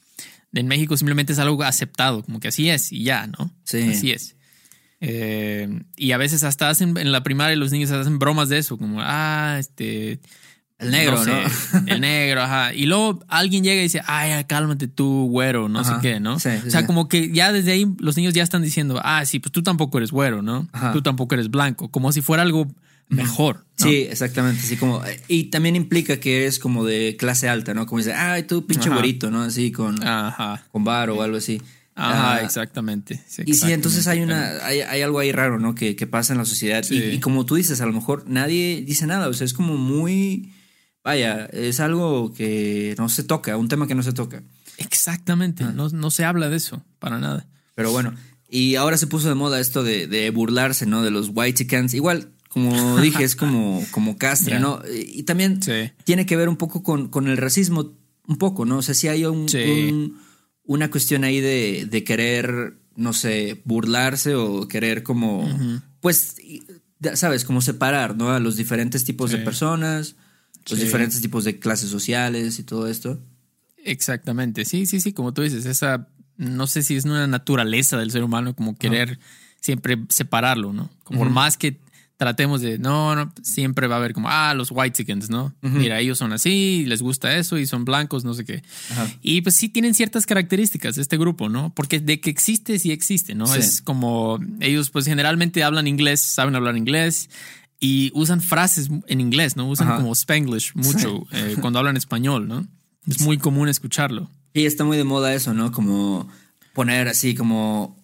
En 0.54 0.68
México 0.68 0.95
simplemente 0.95 1.33
es 1.33 1.39
algo 1.39 1.63
aceptado, 1.63 2.24
como 2.24 2.39
que 2.39 2.50
así 2.50 2.69
es 2.69 2.92
y 2.92 3.04
ya, 3.04 3.25
¿no? 3.25 3.51
Sí. 3.63 3.81
Así 3.81 4.12
es. 4.12 4.36
Eh, 5.06 5.82
y 5.98 6.14
a 6.14 6.18
veces 6.18 6.44
hasta 6.44 6.70
hacen 6.70 6.98
en 6.98 7.12
la 7.12 7.24
primaria 7.24 7.58
los 7.58 7.74
niños 7.74 7.92
hacen 7.92 8.20
bromas 8.20 8.48
de 8.48 8.58
eso, 8.58 8.78
como, 8.78 9.00
ah, 9.02 9.58
este... 9.60 10.22
El 10.80 10.92
negro, 10.92 11.24
¿no? 11.24 11.34
El 11.88 12.02
negro, 12.02 12.42
ajá. 12.42 12.74
Y 12.74 12.86
luego 12.86 13.20
alguien 13.27 13.63
llega 13.63 13.80
y 13.80 13.84
dice, 13.84 14.01
ay, 14.06 14.44
cálmate 14.46 14.88
tú, 14.88 15.27
güero, 15.30 15.70
no 15.70 15.84
sé 15.84 15.94
qué, 16.01 16.20
¿no? 16.20 16.36
o 16.36 16.39
sea, 16.39 16.86
como 16.86 17.08
que 17.08 17.32
ya 17.32 17.51
desde 17.51 17.74
ahí 17.74 17.86
los 18.00 18.18
niños 18.18 18.34
ya 18.34 18.44
están 18.44 18.62
diciendo, 18.62 19.00
ah, 19.04 19.25
sí, 19.25 19.39
pues 19.39 19.51
tú 19.51 19.62
tampoco 19.62 19.98
eres 19.98 20.12
güero, 20.12 20.42
¿no? 20.42 20.68
Tú 20.94 21.01
tampoco 21.01 21.36
eres 21.36 21.50
blanco, 21.50 21.89
como 21.89 22.12
si 22.12 22.22
fuera 22.22 22.44
algo 22.44 22.68
mejor. 23.10 23.66
Sí, 23.75 24.08
exactamente. 24.10 24.62
Así 24.62 24.77
como, 24.77 25.01
y 25.27 25.46
también 25.46 25.75
implica 25.75 26.18
que 26.18 26.48
es 26.48 26.60
como 26.60 26.86
de 26.86 27.16
clase 27.18 27.50
alta, 27.50 27.74
¿no? 27.74 27.86
Como 27.86 28.00
dice, 28.00 28.13
ay, 28.13 28.44
tú 28.44 28.66
pinche 28.66 28.89
güerito, 28.89 29.32
¿no? 29.32 29.42
Así 29.42 29.72
con, 29.72 29.98
con 30.72 30.84
bar 30.84 31.10
o 31.10 31.22
algo 31.22 31.38
así. 31.38 31.62
Ajá, 31.96 32.36
ah, 32.36 32.42
exactamente. 32.42 33.24
Y 33.46 33.54
sí, 33.54 33.72
entonces 33.72 34.08
hay 34.08 34.22
una, 34.22 34.66
hay, 34.66 35.02
algo 35.02 35.20
ahí 35.20 35.32
raro, 35.32 35.60
¿no? 35.60 35.76
Que, 35.76 35.96
pasa 36.08 36.34
en 36.34 36.40
la 36.40 36.46
sociedad. 36.46 36.84
Y, 36.90 37.20
como 37.20 37.46
tú 37.46 37.56
dices, 37.56 37.82
a 37.82 37.86
lo 37.86 37.94
mejor 37.94 38.26
nadie 38.28 38.84
dice 38.86 39.06
nada. 39.06 39.28
O 39.28 39.34
sea, 39.34 39.46
es 39.46 39.54
como 39.54 39.78
muy. 39.78 40.52
Vaya, 41.04 41.46
es 41.48 41.80
algo 41.80 42.34
que 42.34 42.96
no 42.98 43.10
se 43.10 43.24
toca, 43.24 43.58
un 43.58 43.68
tema 43.68 43.88
que 43.88 43.96
no 43.96 44.04
se 44.04 44.14
toca. 44.14 44.42
Exactamente. 44.78 45.64
Ah. 45.64 45.72
No, 45.72 46.12
se 46.12 46.26
habla 46.26 46.50
de 46.50 46.58
eso, 46.58 46.84
para 47.00 47.20
nada. 47.20 47.46
Pero 47.76 47.92
bueno. 47.92 48.16
Y 48.50 48.76
ahora 48.76 48.98
se 48.98 49.08
puso 49.08 49.30
de 49.30 49.36
moda 49.36 49.60
esto 49.60 49.84
de, 49.84 50.32
burlarse, 50.34 50.86
¿no? 50.86 51.04
De 51.04 51.12
los 51.12 51.30
white 51.34 51.60
chickens. 51.60 51.94
Igual, 51.94 52.32
como 52.50 52.98
dije, 53.02 53.24
es 53.24 53.36
como, 53.36 53.86
como 53.92 54.18
castra, 54.18 54.60
¿no? 54.60 54.82
Y 54.92 55.24
también 55.24 55.60
tiene 56.06 56.26
que 56.26 56.38
ver 56.38 56.50
un 56.50 56.58
poco 56.58 56.82
con, 56.82 57.10
con 57.10 57.28
el 57.28 57.38
racismo, 57.38 57.94
un 58.28 58.38
poco, 58.38 58.66
¿no? 58.66 58.78
O 58.78 58.82
sea, 58.82 58.96
si 58.96 59.10
hay 59.10 59.26
un 59.26 59.46
una 60.65 60.89
cuestión 60.89 61.24
ahí 61.24 61.41
de, 61.41 61.88
de 61.89 62.03
querer, 62.03 62.77
no 62.96 63.13
sé, 63.13 63.62
burlarse 63.65 64.36
o 64.36 64.67
querer 64.67 65.03
como, 65.03 65.50
pues, 66.00 66.38
sabes, 67.15 67.46
como 67.46 67.62
separar, 67.62 68.15
¿no? 68.15 68.32
A 68.32 68.39
los 68.39 68.55
diferentes 68.55 69.03
tipos 69.03 69.32
de 69.32 69.39
personas, 69.39 70.15
los 70.70 70.79
diferentes 70.79 71.22
tipos 71.22 71.43
de 71.43 71.60
clases 71.60 71.89
sociales 71.89 72.60
y 72.60 72.63
todo 72.63 72.88
esto. 72.88 73.20
Exactamente, 73.84 74.63
sí, 74.63 74.86
sí, 74.86 75.01
sí, 75.01 75.12
como 75.12 75.34
tú 75.34 75.41
dices, 75.41 75.65
esa, 75.65 76.08
no 76.38 76.67
sé 76.67 76.84
si 76.84 76.96
es 76.96 77.03
una 77.03 77.27
naturaleza 77.27 77.98
del 77.98 78.12
ser 78.12 78.24
humano 78.24 78.55
como 78.55 78.77
querer 78.77 79.20
siempre 79.60 79.98
separarlo, 80.10 80.72
¿no? 80.72 80.89
Como 81.03 81.20
por 81.20 81.29
más 81.29 81.58
que 81.58 81.79
tratemos 82.24 82.62
de, 82.62 82.80
no, 82.80 83.18
no, 83.18 83.34
siempre 83.42 83.88
va 83.88 83.96
a 83.96 83.98
haber 83.98 84.13
como, 84.13 84.30
ah, 84.30 84.53
los 84.53 84.70
white 84.72 84.96
chickens, 84.96 85.30
¿no? 85.30 85.53
Mira, 85.60 86.00
ellos 86.00 86.18
son 86.18 86.32
así, 86.32 86.86
les 86.88 87.01
gusta 87.01 87.36
eso 87.36 87.58
y 87.58 87.65
son 87.65 87.84
blancos, 87.84 88.24
no 88.24 88.34
sé 88.34 88.46
qué. 88.46 88.63
Y 89.22 89.42
pues 89.42 89.56
sí 89.56 89.68
tienen 89.68 89.94
ciertas 89.94 90.25
características 90.25 90.98
este 90.98 91.18
grupo, 91.18 91.50
¿no? 91.50 91.74
Porque 91.75 92.00
de 92.00 92.22
que 92.22 92.30
existe, 92.30 92.80
sí 92.80 92.94
existe, 92.94 93.36
¿no? 93.36 93.53
Es 93.53 93.82
como, 93.82 94.39
ellos 94.62 94.89
pues 94.89 95.03
generalmente 95.03 95.65
hablan 95.65 95.86
inglés, 95.86 96.22
saben 96.22 96.56
hablar 96.56 96.77
inglés 96.77 97.30
y 97.77 98.10
usan 98.13 98.39
frases 98.39 98.89
en 99.08 99.20
inglés, 99.20 99.58
¿no? 99.58 99.68
Usan 99.68 99.94
como 99.98 100.13
Spanglish 100.13 100.75
mucho 100.75 101.27
eh, 101.34 101.58
cuando 101.60 101.80
hablan 101.80 101.98
español, 101.98 102.48
¿no? 102.48 102.65
Es 103.06 103.20
muy 103.20 103.38
común 103.38 103.68
escucharlo. 103.68 104.30
Y 104.53 104.65
está 104.65 104.86
muy 104.86 104.96
de 104.96 105.03
moda 105.03 105.34
eso, 105.34 105.53
¿no? 105.53 105.74
Como 105.74 106.30
poner 106.74 107.10
así 107.10 107.36
como 107.36 108.01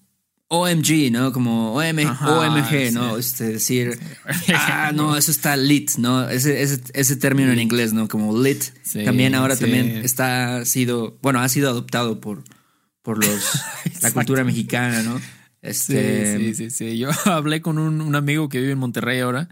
OMG, 0.52 1.12
¿no? 1.12 1.32
Como 1.32 1.74
OMG, 1.74 2.92
¿no? 2.92 3.18
Este, 3.18 3.46
decir, 3.46 4.00
ah, 4.56 4.92
no, 4.94 5.16
eso 5.16 5.30
está 5.30 5.56
lit, 5.56 5.92
¿no? 5.98 6.28
Ese, 6.28 6.62
ese, 6.64 6.82
ese 6.94 7.16
término 7.16 7.52
en 7.52 7.60
inglés, 7.60 7.94
¿no? 7.94 8.08
Como 8.08 8.38
lit. 8.38 8.64
también 9.06 9.36
ahora 9.36 9.56
también 9.56 9.98
está 9.98 10.66
sido, 10.66 11.18
bueno, 11.22 11.40
ha 11.40 11.50
sido 11.50 11.70
adoptado 11.70 12.20
por, 12.20 12.44
por 13.04 13.24
los, 13.24 13.62
la 14.02 14.12
cultura 14.12 14.44
mexicana, 14.44 15.04
¿no? 15.04 15.22
Este... 15.62 16.38
Sí, 16.38 16.54
sí, 16.54 16.70
sí, 16.70 16.98
Yo 16.98 17.10
hablé 17.26 17.62
con 17.62 17.78
un, 17.78 18.16
amigo 18.16 18.48
que 18.48 18.60
vive 18.60 18.72
en 18.72 18.80
Monterrey 18.80 19.20
ahora 19.20 19.50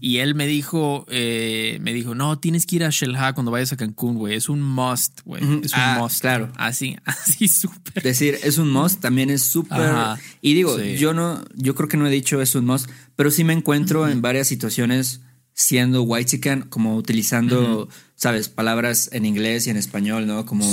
y 0.00 0.18
él 0.18 0.34
me 0.34 0.46
dijo, 0.46 1.04
eh, 1.08 1.78
me 1.82 1.92
dijo, 1.92 2.14
no, 2.14 2.38
tienes 2.38 2.66
que 2.66 2.76
ir 2.76 2.84
a 2.84 2.90
Shelha 2.90 3.34
cuando 3.34 3.52
vayas 3.52 3.72
a 3.72 3.76
Cancún, 3.76 4.16
güey. 4.16 4.34
Es 4.34 4.48
un 4.48 4.62
must, 4.62 5.20
güey. 5.24 5.42
Es 5.42 5.72
un 5.72 5.80
ah, 5.80 5.98
must. 6.00 6.20
Claro. 6.20 6.50
Así, 6.56 6.96
así 7.04 7.48
súper. 7.48 8.02
Decir, 8.02 8.38
es 8.42 8.58
un 8.58 8.70
must 8.70 9.00
también 9.00 9.30
es 9.30 9.42
súper. 9.42 9.92
Y 10.40 10.54
digo, 10.54 10.78
yo 10.80 11.12
no, 11.12 11.44
yo 11.54 11.74
creo 11.74 11.88
que 11.88 11.96
no 11.96 12.06
he 12.06 12.10
dicho 12.10 12.40
es 12.40 12.54
un 12.54 12.64
must, 12.64 12.88
pero 13.14 13.30
sí 13.30 13.44
me 13.44 13.52
encuentro 13.52 14.08
en 14.08 14.22
varias 14.22 14.48
situaciones 14.48 15.20
siendo 15.54 16.02
white 16.02 16.30
chicken, 16.30 16.62
como 16.62 16.96
utilizando, 16.96 17.88
sabes, 18.14 18.48
palabras 18.48 19.10
en 19.12 19.26
inglés 19.26 19.66
y 19.66 19.70
en 19.70 19.76
español, 19.76 20.26
¿no? 20.26 20.46
Como, 20.46 20.64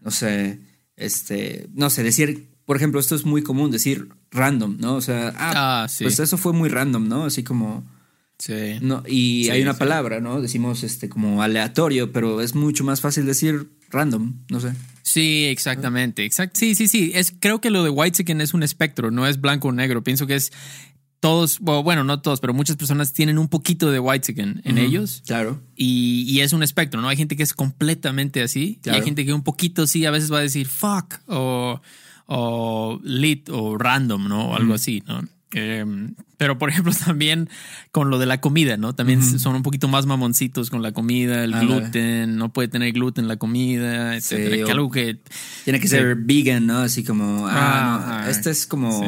no 0.00 0.10
sé, 0.10 0.60
este, 0.96 1.68
no 1.72 1.88
sé, 1.88 2.02
decir 2.02 2.53
por 2.66 2.76
ejemplo, 2.76 3.00
esto 3.00 3.14
es 3.14 3.24
muy 3.24 3.42
común 3.42 3.70
decir 3.70 4.08
random, 4.30 4.76
¿no? 4.78 4.94
O 4.94 5.00
sea, 5.00 5.34
ah, 5.36 5.84
ah 5.84 5.86
pues 5.98 6.18
eso 6.18 6.36
fue 6.36 6.52
muy 6.52 6.68
random, 6.68 7.08
¿no? 7.08 7.24
Así 7.24 7.42
como... 7.42 7.84
Sí. 8.36 8.78
No, 8.80 9.04
y 9.06 9.48
hay 9.50 9.62
una 9.62 9.74
palabra, 9.74 10.20
¿no? 10.20 10.40
Decimos 10.40 10.82
este 10.82 11.08
como 11.08 11.40
aleatorio, 11.40 12.12
pero 12.12 12.40
es 12.40 12.54
mucho 12.54 12.82
más 12.82 13.00
fácil 13.00 13.26
decir 13.26 13.70
random, 13.90 14.34
no 14.50 14.60
sé. 14.60 14.72
Sí, 15.02 15.44
exactamente. 15.44 16.24
Exact 16.24 16.56
sí, 16.56 16.74
sí, 16.74 16.88
sí. 16.88 17.12
Es, 17.14 17.32
creo 17.38 17.60
que 17.60 17.70
lo 17.70 17.84
de 17.84 17.90
white 17.90 18.16
chicken 18.16 18.40
es 18.40 18.52
un 18.52 18.62
espectro, 18.62 19.10
no 19.10 19.26
es 19.26 19.40
blanco 19.40 19.68
o 19.68 19.72
negro. 19.72 20.02
Pienso 20.02 20.26
que 20.26 20.34
es 20.34 20.52
todos, 21.20 21.60
bueno, 21.60 22.04
no 22.04 22.20
todos, 22.20 22.40
pero 22.40 22.52
muchas 22.52 22.76
personas 22.76 23.12
tienen 23.12 23.38
un 23.38 23.48
poquito 23.48 23.90
de 23.90 23.98
white 24.00 24.26
chicken 24.26 24.60
en 24.64 24.78
ellos. 24.78 25.22
Claro. 25.24 25.62
Y, 25.76 26.26
y, 26.28 26.40
es 26.40 26.52
un 26.52 26.62
espectro, 26.62 27.00
¿no? 27.00 27.08
Hay 27.08 27.16
gente 27.16 27.36
que 27.36 27.42
es 27.42 27.54
completamente 27.54 28.42
así. 28.42 28.80
Y 28.84 28.90
hay 28.90 29.02
gente 29.02 29.24
que 29.24 29.32
un 29.32 29.42
poquito 29.42 29.86
sí 29.86 30.04
a 30.04 30.10
veces 30.10 30.30
va 30.30 30.38
a 30.38 30.42
decir 30.42 30.66
fuck 30.66 31.20
o 31.26 31.80
o 32.26 33.00
lit 33.02 33.48
o 33.50 33.76
random, 33.78 34.28
¿no? 34.28 34.50
O 34.50 34.56
algo 34.56 34.74
así, 34.74 35.02
¿no? 35.06 35.22
Em, 35.52 36.14
pero 36.36 36.58
por 36.58 36.68
ejemplo 36.68 36.92
también 37.06 37.48
con 37.92 38.10
lo 38.10 38.18
de 38.18 38.26
la 38.26 38.40
comida, 38.40 38.76
¿no? 38.76 38.94
También 38.94 39.22
son 39.22 39.54
un 39.54 39.62
poquito 39.62 39.86
más 39.86 40.04
mamoncitos 40.04 40.68
con 40.68 40.82
la 40.82 40.92
comida, 40.92 41.44
el 41.44 41.52
gluten, 41.52 42.36
no 42.36 42.52
puede 42.52 42.68
tener 42.68 42.92
gluten 42.92 43.28
la 43.28 43.36
comida, 43.36 44.16
etcétera. 44.16 44.66
que 44.66 44.72
algo 44.72 44.90
que 44.90 45.20
tiene 45.64 45.78
que 45.78 45.88
ser 45.88 46.16
vegan, 46.16 46.66
¿no? 46.66 46.78
Así 46.78 47.04
como, 47.04 47.46
ah, 47.48 48.26
este 48.28 48.50
es 48.50 48.66
como, 48.66 49.00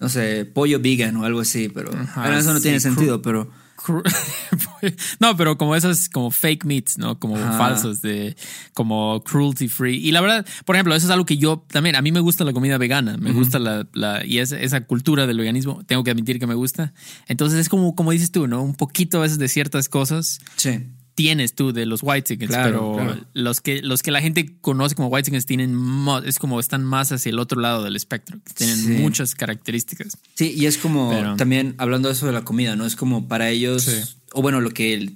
no 0.00 0.08
sé, 0.08 0.44
pollo 0.46 0.80
vegan 0.80 1.16
o 1.16 1.24
algo 1.24 1.40
así, 1.40 1.68
pero 1.68 1.90
eso 1.92 2.52
no 2.52 2.60
tiene 2.60 2.80
sentido, 2.80 3.20
pero 3.20 3.50
no, 5.20 5.36
pero 5.36 5.58
como 5.58 5.76
esas 5.76 6.08
como 6.08 6.30
fake 6.30 6.64
meats, 6.64 6.98
¿no? 6.98 7.18
Como 7.18 7.36
falsos 7.36 8.02
de 8.02 8.36
como 8.72 9.22
cruelty 9.24 9.68
free. 9.68 9.96
Y 9.96 10.12
la 10.12 10.20
verdad, 10.20 10.46
por 10.64 10.76
ejemplo, 10.76 10.94
eso 10.94 11.06
es 11.06 11.12
algo 11.12 11.26
que 11.26 11.36
yo 11.36 11.64
también, 11.68 11.96
a 11.96 12.02
mí 12.02 12.12
me 12.12 12.20
gusta 12.20 12.44
la 12.44 12.52
comida 12.52 12.78
vegana, 12.78 13.16
me 13.16 13.32
gusta 13.32 13.58
la, 13.58 13.86
la 13.92 14.24
y 14.24 14.38
esa, 14.38 14.58
esa, 14.58 14.82
cultura 14.82 15.26
del 15.26 15.38
veganismo, 15.38 15.82
tengo 15.86 16.04
que 16.04 16.10
admitir 16.10 16.38
que 16.38 16.46
me 16.46 16.54
gusta. 16.54 16.92
Entonces 17.26 17.58
es 17.58 17.68
como, 17.68 17.94
como 17.94 18.10
dices 18.10 18.30
tú, 18.30 18.46
¿no? 18.46 18.62
Un 18.62 18.74
poquito 18.74 19.18
a 19.18 19.22
veces 19.22 19.38
de 19.38 19.48
ciertas 19.48 19.88
cosas. 19.88 20.40
Sí 20.56 20.84
tienes 21.14 21.54
tú 21.54 21.72
de 21.72 21.86
los 21.86 22.00
white 22.02 22.24
chickens, 22.24 22.52
pero 22.52 23.16
los 23.32 23.60
que 23.60 23.82
los 23.82 24.02
que 24.02 24.10
la 24.10 24.20
gente 24.20 24.56
conoce 24.60 24.94
como 24.94 25.08
white 25.08 25.26
chickens 25.26 25.46
tienen 25.46 25.78
es 26.24 26.38
como 26.38 26.60
están 26.60 26.84
más 26.84 27.12
hacia 27.12 27.30
el 27.30 27.38
otro 27.38 27.60
lado 27.60 27.84
del 27.84 27.96
espectro, 27.96 28.38
tienen 28.54 29.00
muchas 29.00 29.34
características. 29.34 30.18
Sí, 30.34 30.52
y 30.56 30.66
es 30.66 30.78
como 30.78 31.36
también 31.36 31.74
hablando 31.78 32.08
de 32.08 32.14
eso 32.14 32.26
de 32.26 32.32
la 32.32 32.44
comida, 32.44 32.76
¿no? 32.76 32.86
Es 32.86 32.96
como 32.96 33.28
para 33.28 33.50
ellos 33.50 33.88
o 34.32 34.42
bueno, 34.42 34.60
lo 34.60 34.70
que 34.70 35.12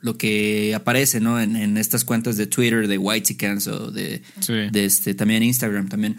lo 0.00 0.18
que 0.18 0.74
aparece, 0.74 1.20
¿no? 1.20 1.40
En, 1.40 1.76
estas 1.76 2.04
cuentas 2.04 2.36
de 2.36 2.46
Twitter 2.46 2.86
de 2.88 2.98
white 2.98 3.26
chickens 3.26 3.66
o 3.66 3.90
de, 3.90 4.22
de 4.46 4.84
este 4.84 5.14
también 5.14 5.42
Instagram 5.42 5.88
también 5.88 6.18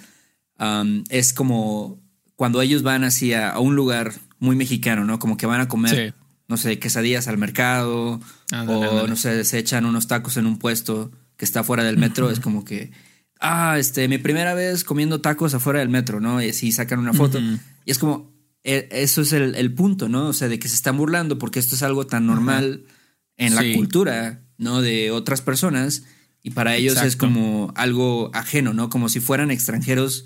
um, 0.59 1.03
es 1.09 1.33
como 1.33 2.01
cuando 2.35 2.61
ellos 2.61 2.83
van 2.83 3.03
hacia 3.03 3.51
a 3.51 3.59
un 3.59 3.75
lugar 3.75 4.13
muy 4.39 4.55
mexicano, 4.55 5.05
¿no? 5.05 5.19
Como 5.19 5.37
que 5.37 5.45
van 5.45 5.61
a 5.61 5.67
comer 5.67 6.13
no 6.53 6.57
sé, 6.57 6.77
quesadillas 6.77 7.27
al 7.27 7.39
mercado 7.39 8.21
o 8.51 9.07
no 9.07 9.15
sé, 9.15 9.43
se 9.43 9.57
echan 9.57 9.85
unos 9.85 10.05
tacos 10.05 10.37
en 10.37 10.45
un 10.45 10.59
puesto 10.59 11.11
que 11.35 11.45
está 11.45 11.63
fuera 11.63 11.83
del 11.83 11.97
metro, 11.97 12.29
es 12.29 12.39
como 12.39 12.63
que, 12.63 12.91
ah, 13.39 13.77
este, 13.79 14.07
mi 14.07 14.19
primera 14.19 14.53
vez 14.53 14.83
comiendo 14.83 15.19
tacos 15.19 15.55
afuera 15.55 15.79
del 15.79 15.89
metro, 15.89 16.19
¿no? 16.19 16.43
Y 16.43 16.49
así 16.49 16.71
sacan 16.71 16.99
una 16.99 17.11
foto. 17.11 17.39
Y 17.39 17.89
es 17.91 17.97
como, 17.97 18.31
e, 18.63 18.87
eso 18.91 19.21
es 19.21 19.33
el, 19.33 19.73
punto, 19.73 20.09
¿no? 20.09 20.27
O 20.27 20.33
sea, 20.33 20.47
de 20.47 20.59
que 20.59 20.67
se 20.67 20.75
están 20.75 20.95
burlando 20.95 21.39
porque 21.39 21.57
esto 21.57 21.73
es 21.73 21.81
algo 21.81 22.05
tan 22.05 22.27
normal 22.27 22.85
en 23.35 23.55
la 23.55 23.63
cultura, 23.73 24.43
¿no? 24.59 24.83
De 24.83 25.09
otras 25.09 25.41
personas 25.41 26.03
y 26.43 26.51
para 26.51 26.75
ellos 26.75 27.01
es 27.01 27.15
como 27.15 27.73
algo 27.75 28.29
ajeno, 28.35 28.75
¿no? 28.75 28.91
Como 28.91 29.09
si 29.09 29.19
fueran 29.19 29.49
extranjeros 29.49 30.25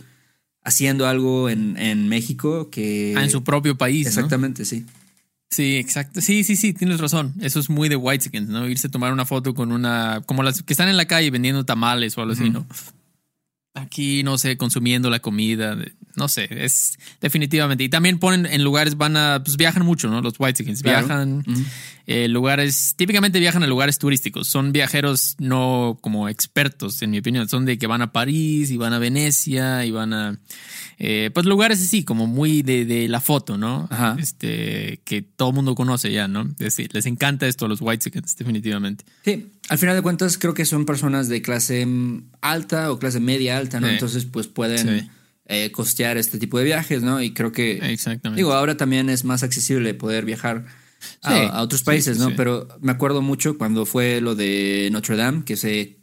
haciendo 0.61 1.07
algo 1.07 1.47
en, 1.47 1.77
en 1.77 2.09
México 2.09 2.69
que... 2.69 3.13
Ah, 3.15 3.23
en 3.23 3.29
su 3.29 3.45
propio 3.45 3.77
país. 3.77 4.07
Exactamente, 4.07 4.65
sí. 4.65 4.85
Sí, 5.49 5.77
exacto. 5.77 6.21
Sí, 6.21 6.43
sí, 6.43 6.55
sí, 6.55 6.73
tienes 6.73 6.99
razón. 6.99 7.33
Eso 7.41 7.59
es 7.59 7.69
muy 7.69 7.89
de 7.89 7.95
white 7.95 8.41
¿no? 8.41 8.67
Irse 8.67 8.87
a 8.87 8.91
tomar 8.91 9.13
una 9.13 9.25
foto 9.25 9.53
con 9.53 9.71
una, 9.71 10.21
como 10.25 10.43
las 10.43 10.61
que 10.61 10.73
están 10.73 10.89
en 10.89 10.97
la 10.97 11.05
calle 11.05 11.31
vendiendo 11.31 11.65
tamales 11.65 12.17
o 12.17 12.21
algo 12.21 12.33
así, 12.33 12.49
¿no? 12.49 12.65
Aquí, 13.81 14.23
no 14.23 14.37
sé, 14.37 14.57
consumiendo 14.57 15.09
la 15.09 15.19
comida, 15.19 15.77
no 16.15 16.27
sé, 16.27 16.47
es 16.49 16.97
definitivamente. 17.21 17.83
Y 17.83 17.89
también 17.89 18.19
ponen 18.19 18.45
en 18.45 18.63
lugares, 18.63 18.97
van 18.97 19.17
a, 19.17 19.41
pues 19.43 19.57
viajan 19.57 19.85
mucho, 19.85 20.09
¿no? 20.09 20.21
Los 20.21 20.33
white 20.39 20.63
viajan, 20.83 21.43
eh, 22.07 22.27
lugares, 22.27 22.95
típicamente 22.95 23.39
viajan 23.39 23.63
a 23.63 23.67
lugares 23.67 23.99
turísticos. 23.99 24.47
Son 24.47 24.71
viajeros 24.71 25.35
no 25.39 25.97
como 26.01 26.27
expertos, 26.27 27.01
en 27.01 27.11
mi 27.11 27.19
opinión. 27.19 27.47
Son 27.47 27.65
de 27.65 27.77
que 27.77 27.87
van 27.87 28.01
a 28.01 28.11
París 28.11 28.71
y 28.71 28.77
van 28.77 28.93
a 28.93 28.99
Venecia 28.99 29.85
y 29.85 29.91
van 29.91 30.13
a 30.13 30.39
eh, 30.99 31.29
pues 31.31 31.45
lugares 31.45 31.79
así, 31.79 32.03
como 32.03 32.25
muy 32.25 32.63
de, 32.63 33.07
la 33.07 33.21
foto, 33.21 33.57
¿no? 33.57 33.87
Ajá. 33.91 34.17
Este, 34.19 34.99
que 35.05 35.21
todo 35.21 35.49
el 35.49 35.55
mundo 35.55 35.75
conoce 35.75 36.11
ya, 36.11 36.27
¿no? 36.27 36.45
decir, 36.45 36.89
les 36.93 37.05
encanta 37.05 37.47
esto 37.47 37.65
a 37.65 37.69
los 37.69 37.81
white 37.81 38.03
chickens, 38.03 38.35
definitivamente. 38.35 39.05
Sí, 39.23 39.51
al 39.69 39.77
final 39.77 39.95
de 39.95 40.01
cuentas 40.01 40.37
creo 40.37 40.53
que 40.53 40.65
son 40.65 40.85
personas 40.85 41.27
de 41.27 41.41
clase 41.41 41.87
alta 42.41 42.91
o 42.91 42.99
clase 42.99 43.19
media 43.19 43.57
alta, 43.57 43.79
¿no? 43.79 43.87
Entonces, 43.87 44.25
pues 44.25 44.47
pueden 44.47 45.09
eh, 45.45 45.71
costear 45.71 46.17
este 46.17 46.37
tipo 46.37 46.57
de 46.57 46.65
viajes, 46.65 47.03
¿no? 47.03 47.21
Y 47.21 47.33
creo 47.33 47.51
que, 47.51 47.77
Exactamente. 47.91 48.37
digo, 48.39 48.53
ahora 48.53 48.77
también 48.77 49.09
es 49.09 49.23
más 49.23 49.43
accesible 49.43 49.93
poder 49.93 50.25
viajar. 50.25 50.65
A, 51.21 51.61
otros 51.61 51.83
países, 51.83 52.17
¿no? 52.17 52.35
Pero 52.35 52.67
me 52.81 52.91
acuerdo 52.91 53.21
mucho 53.21 53.57
cuando 53.57 53.85
fue 53.85 54.19
lo 54.19 54.33
de 54.33 54.89
Notre 54.91 55.15
Dame, 55.15 55.43
que 55.43 55.55
se 55.55 55.99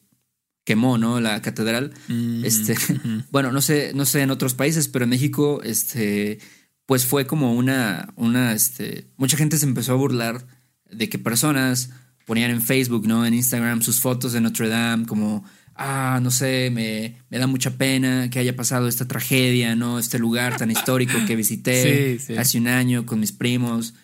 quemó, 0.64 0.98
¿no? 0.98 1.20
La 1.20 1.42
catedral. 1.42 1.92
Mm, 2.08 2.44
este, 2.44 2.76
bueno, 3.30 3.50
no 3.50 3.60
sé, 3.60 3.92
no 3.94 4.06
sé 4.06 4.22
en 4.22 4.30
otros 4.30 4.54
países, 4.54 4.88
pero 4.88 5.04
en 5.04 5.10
México, 5.10 5.60
este, 5.64 6.38
pues 6.86 7.04
fue 7.04 7.26
como 7.26 7.54
una, 7.54 8.12
una, 8.16 8.52
este, 8.52 9.10
mucha 9.16 9.36
gente 9.36 9.58
se 9.58 9.66
empezó 9.66 9.92
a 9.92 9.96
burlar 9.96 10.46
de 10.90 11.08
que 11.08 11.18
personas 11.18 11.90
ponían 12.24 12.50
en 12.50 12.62
Facebook, 12.62 13.06
¿no? 13.06 13.26
En 13.26 13.34
Instagram 13.34 13.82
sus 13.82 14.00
fotos 14.00 14.32
de 14.32 14.40
Notre 14.40 14.68
Dame, 14.68 15.06
como, 15.06 15.44
ah, 15.74 16.20
no 16.22 16.30
sé, 16.30 16.70
me, 16.72 17.16
me 17.30 17.38
da 17.38 17.46
mucha 17.46 17.76
pena 17.76 18.30
que 18.30 18.38
haya 18.38 18.56
pasado 18.56 18.88
esta 18.88 19.06
tragedia, 19.06 19.76
¿no? 19.76 19.98
Este 19.98 20.18
lugar 20.18 20.56
tan 20.56 20.70
histórico 20.70 21.18
que 21.26 21.36
visité 21.36 22.18
hace 22.38 22.58
un 22.58 22.68
año 22.68 23.06
con 23.06 23.20
mis 23.20 23.32
primos. 23.32 23.94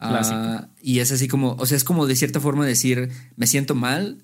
Ah, 0.00 0.68
y 0.80 1.00
es 1.00 1.10
así 1.10 1.26
como, 1.26 1.56
o 1.58 1.66
sea, 1.66 1.76
es 1.76 1.84
como 1.84 2.06
de 2.06 2.14
cierta 2.14 2.40
forma 2.40 2.64
decir, 2.64 3.10
me 3.36 3.46
siento 3.46 3.74
mal, 3.74 4.22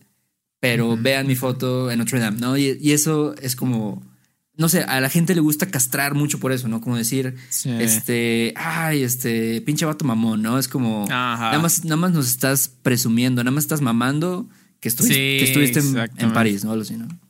pero 0.61 0.97
vean 0.97 1.27
mi 1.27 1.35
foto 1.35 1.91
en 1.91 1.99
Notre 1.99 2.21
Dame, 2.21 2.39
¿no? 2.39 2.57
Y, 2.57 2.93
eso 2.93 3.35
es 3.43 3.57
como, 3.57 4.03
no 4.57 4.69
sé, 4.69 4.83
a 4.83 5.01
la 5.01 5.09
gente 5.09 5.35
le 5.35 5.41
gusta 5.41 5.67
castrar 5.67 6.15
mucho 6.15 6.39
por 6.39 6.53
eso, 6.53 6.69
¿no? 6.69 6.81
Como 6.81 6.97
decir, 6.97 7.35
este, 7.65 8.55
ay, 8.57 9.03
este, 9.03 9.61
pinche 9.63 9.85
vato 9.85 10.05
mamón, 10.05 10.43
¿no? 10.43 10.59
Es 10.59 10.69
como, 10.69 11.07
nada 11.09 11.59
más, 11.59 11.85
nada 11.85 11.97
más 11.97 12.13
nos 12.13 12.29
estás 12.29 12.69
presumiendo, 12.69 13.43
nada 13.43 13.55
más 13.55 13.65
estás 13.65 13.81
mamando 13.81 14.49
que, 14.85 15.45
estuviste, 15.45 15.81
en, 16.19 16.33
París, 16.35 16.63
¿no? 16.63 16.75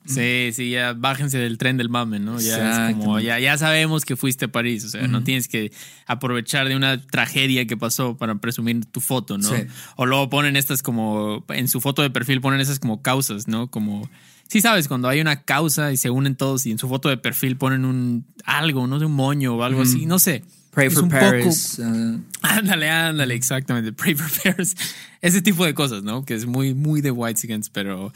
Sí, 0.07 0.51
sí, 0.53 0.71
ya 0.71 0.93
bájense 0.93 1.39
del 1.39 1.57
tren 1.57 1.77
del 1.77 1.89
mame, 1.89 2.19
¿no? 2.19 2.41
Ya 2.41 2.91
es 2.91 2.97
como, 2.97 3.21
ya, 3.21 3.39
ya 3.39 3.57
sabemos 3.57 4.05
que 4.05 4.17
fuiste 4.17 4.47
a 4.47 4.49
París, 4.49 4.85
o 4.85 4.89
sea, 4.89 5.07
no 5.07 5.23
tienes 5.23 5.47
que 5.47 5.71
aprovechar 6.09 6.69
de 6.69 6.75
una 6.75 7.01
tragedia 7.01 7.65
que 7.69 7.77
pasó 7.77 8.17
para 8.17 8.35
presumir 8.35 8.85
tu 8.87 9.01
foto, 9.01 9.39
¿no? 9.39 9.49
O 9.95 10.05
luego 10.05 10.29
ponen 10.29 10.57
estas 10.57 10.83
como, 10.83 11.45
en 11.49 11.69
su 11.69 11.81
foto 11.81 12.03
de 12.03 12.11
perfil 12.11 12.41
ponen 12.41 12.61
esas 12.61 12.81
como 12.81 13.03
causas, 13.03 13.47
¿no? 13.47 13.71
Como, 13.71 14.11
sí 14.49 14.61
sabes, 14.61 14.89
cuando 14.89 15.09
hay 15.09 15.21
una 15.21 15.43
causa 15.43 15.93
y 15.93 15.97
se 15.97 16.11
unen 16.11 16.35
todos 16.35 16.67
y 16.67 16.73
en 16.73 16.79
su 16.79 16.89
foto 16.89 17.09
de 17.09 17.19
perfil 17.19 17.57
ponen 17.57 17.85
un 17.85 18.27
algo, 18.45 18.89
no 18.89 18.99
sé, 18.99 19.05
un 19.05 19.13
moño 19.13 19.55
o 19.55 19.63
algo 19.63 19.83
así, 19.83 20.07
no 20.07 20.19
sé. 20.19 20.43
Pray 20.75 20.91
for 20.91 21.09
Paris. 21.09 21.79
Uh, 21.79 22.21
ándale, 22.43 22.91
ándale, 22.91 23.35
exactamente. 23.35 23.93
Pray 23.97 24.15
for 24.15 24.29
Paris. 24.43 24.75
Ese 25.21 25.41
tipo 25.41 25.65
de 25.65 25.75
cosas, 25.75 26.03
¿no? 26.03 26.25
Que 26.25 26.35
es 26.35 26.47
muy, 26.47 26.75
muy 26.75 27.01
de 27.01 27.11
White 27.11 27.41
Chickens, 27.41 27.71
pero. 27.71 28.13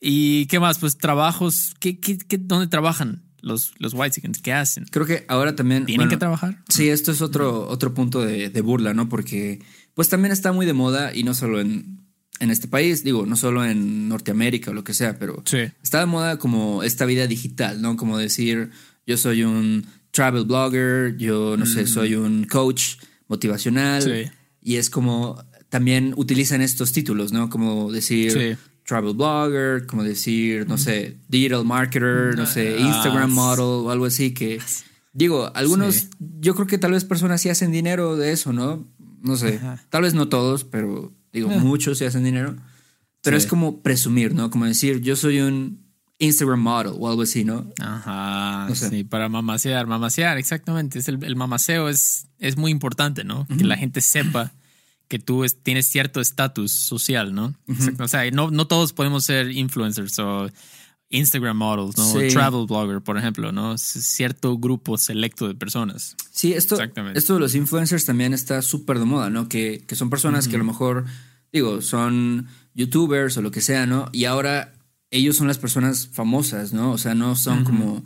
¿Y 0.00 0.46
qué 0.46 0.60
más? 0.60 0.78
Pues 0.78 0.98
trabajos. 0.98 1.74
¿Qué, 1.80 1.98
qué, 1.98 2.18
qué 2.18 2.38
dónde 2.38 2.66
trabajan? 2.66 3.22
Los, 3.40 3.74
los 3.78 3.92
White 3.92 4.14
Chickens, 4.14 4.40
¿qué 4.40 4.54
hacen? 4.54 4.86
Creo 4.90 5.04
que 5.04 5.24
ahora 5.28 5.54
también. 5.54 5.84
¿Tienen 5.84 6.08
que 6.08 6.16
trabajar? 6.16 6.62
Sí, 6.68 6.88
esto 6.88 7.12
es 7.12 7.20
otro, 7.20 7.68
otro 7.68 7.92
punto 7.92 8.22
de, 8.22 8.48
de 8.48 8.60
burla, 8.62 8.94
¿no? 8.94 9.08
Porque, 9.08 9.60
pues 9.94 10.08
también 10.08 10.32
está 10.32 10.52
muy 10.52 10.64
de 10.64 10.72
moda 10.72 11.14
y 11.14 11.24
no 11.24 11.34
solo 11.34 11.60
en, 11.60 12.04
en 12.40 12.50
este 12.50 12.68
país, 12.68 13.04
digo, 13.04 13.26
no 13.26 13.36
solo 13.36 13.64
en 13.64 14.08
Norteamérica 14.08 14.70
o 14.70 14.74
lo 14.74 14.84
que 14.84 14.94
sea, 14.94 15.18
pero 15.18 15.42
sí. 15.44 15.58
está 15.82 16.00
de 16.00 16.06
moda 16.06 16.38
como 16.38 16.82
esta 16.82 17.04
vida 17.04 17.26
digital, 17.26 17.80
¿no? 17.80 17.96
Como 17.96 18.18
decir, 18.18 18.70
yo 19.06 19.16
soy 19.16 19.44
un 19.44 19.86
travel 20.14 20.44
blogger, 20.44 21.16
yo 21.16 21.56
no 21.56 21.66
sé, 21.66 21.82
mm. 21.82 21.86
soy 21.86 22.14
un 22.14 22.44
coach 22.44 22.98
motivacional. 23.26 24.02
Sí. 24.02 24.30
Y 24.62 24.76
es 24.76 24.88
como 24.88 25.44
también 25.68 26.14
utilizan 26.16 26.62
estos 26.62 26.92
títulos, 26.92 27.32
¿no? 27.32 27.50
Como 27.50 27.90
decir 27.90 28.56
travel 28.86 29.14
blogger, 29.14 29.86
como 29.86 30.04
decir, 30.04 30.68
no 30.68 30.78
sé, 30.78 31.16
digital 31.28 31.64
marketer, 31.64 32.36
no 32.36 32.46
sé, 32.46 32.76
ah, 32.78 32.80
Instagram 32.80 33.32
model 33.32 33.86
o 33.86 33.90
algo 33.90 34.06
así 34.06 34.32
que 34.32 34.60
digo, 35.12 35.50
algunos 35.54 36.08
yo 36.40 36.54
creo 36.54 36.66
que 36.66 36.78
tal 36.78 36.92
vez 36.92 37.04
personas 37.04 37.40
sí 37.40 37.48
hacen 37.48 37.72
dinero 37.72 38.16
de 38.16 38.30
eso, 38.32 38.52
¿no? 38.52 38.86
No 39.22 39.36
sé, 39.36 39.58
tal 39.88 40.02
vez 40.02 40.14
no 40.14 40.28
todos, 40.28 40.64
pero 40.64 41.12
digo, 41.32 41.50
ah. 41.50 41.58
muchos 41.58 41.98
sí 41.98 42.04
hacen 42.04 42.24
dinero. 42.24 42.56
Pero 43.22 43.38
es 43.38 43.46
como 43.46 43.80
presumir, 43.80 44.34
¿no? 44.34 44.50
Como 44.50 44.66
decir, 44.66 45.00
yo 45.00 45.16
soy 45.16 45.40
un 45.40 45.83
Instagram 46.18 46.60
model 46.60 46.92
o 46.98 47.08
algo 47.08 47.22
así, 47.22 47.44
¿no? 47.44 47.66
Ajá, 47.80 48.68
sí, 48.74 49.04
para 49.04 49.28
mamasear, 49.28 49.86
mamasear, 49.86 50.38
exactamente. 50.38 50.98
Es 50.98 51.08
el, 51.08 51.22
el 51.24 51.36
mamaseo 51.36 51.88
es, 51.88 52.28
es 52.38 52.56
muy 52.56 52.70
importante, 52.70 53.24
¿no? 53.24 53.46
Que 53.46 53.64
la 53.64 53.76
gente 53.76 54.00
sepa 54.00 54.52
que 55.08 55.18
tú 55.18 55.44
tienes 55.62 55.86
cierto 55.86 56.20
estatus 56.20 56.72
social, 56.72 57.34
¿no? 57.34 57.54
O 57.98 58.08
sea, 58.08 58.30
no, 58.30 58.50
no 58.50 58.66
todos 58.66 58.92
podemos 58.92 59.24
ser 59.24 59.50
influencers 59.50 60.18
o 60.18 60.48
Instagram 61.10 61.56
models, 61.56 61.96
¿no? 61.96 62.12
Travel 62.28 62.66
blogger, 62.66 63.00
por 63.00 63.18
ejemplo, 63.18 63.52
¿no? 63.52 63.76
cierto 63.76 64.56
grupo 64.56 64.96
selecto 64.98 65.48
de 65.48 65.54
personas. 65.54 66.16
Sí, 66.30 66.52
esto, 66.52 66.76
esto 67.14 67.34
de 67.34 67.40
los 67.40 67.54
influencers 67.54 68.04
también 68.04 68.32
está 68.32 68.62
súper 68.62 68.98
de 68.98 69.04
moda, 69.04 69.30
¿no? 69.30 69.48
Que, 69.48 69.84
que 69.86 69.96
son 69.96 70.10
personas 70.10 70.48
que 70.48 70.56
a 70.56 70.58
lo 70.58 70.64
mejor, 70.64 71.04
digo, 71.52 71.82
son 71.82 72.48
youtubers 72.74 73.36
o 73.36 73.42
lo 73.42 73.50
que 73.50 73.60
sea, 73.60 73.86
¿no? 73.86 74.08
Y 74.12 74.24
ahora 74.24 74.72
ellos 75.14 75.36
son 75.36 75.46
las 75.46 75.58
personas 75.58 76.08
famosas, 76.08 76.72
¿no? 76.72 76.90
O 76.90 76.98
sea, 76.98 77.14
no 77.14 77.36
son 77.36 77.62
como, 77.62 78.04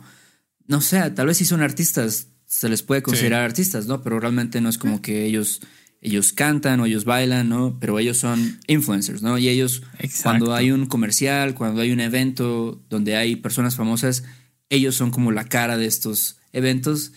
no 0.67 0.79
sé, 0.79 1.09
tal 1.09 1.25
vez 1.25 1.37
sí 1.37 1.45
son 1.45 1.63
artistas, 1.63 2.27
se 2.45 2.69
les 2.69 2.83
puede 2.83 3.01
considerar 3.01 3.43
artistas, 3.43 3.87
¿no? 3.87 4.03
Pero 4.03 4.19
realmente 4.19 4.61
no 4.61 4.69
es 4.69 4.77
como 4.77 5.01
que 5.01 5.25
ellos, 5.25 5.59
ellos 6.01 6.33
cantan 6.33 6.79
o 6.79 6.85
ellos 6.85 7.05
bailan, 7.05 7.49
¿no? 7.49 7.79
Pero 7.79 7.97
ellos 7.97 8.17
son 8.17 8.59
influencers, 8.67 9.23
¿no? 9.23 9.39
Y 9.39 9.49
ellos, 9.49 9.81
cuando 10.21 10.53
hay 10.53 10.69
un 10.69 10.85
comercial, 10.85 11.55
cuando 11.55 11.81
hay 11.81 11.91
un 11.91 11.99
evento 11.99 12.79
donde 12.89 13.15
hay 13.15 13.37
personas 13.37 13.75
famosas, 13.75 14.23
ellos 14.69 14.93
son 14.93 15.09
como 15.09 15.31
la 15.31 15.45
cara 15.45 15.77
de 15.77 15.87
estos 15.87 16.37
eventos 16.53 17.13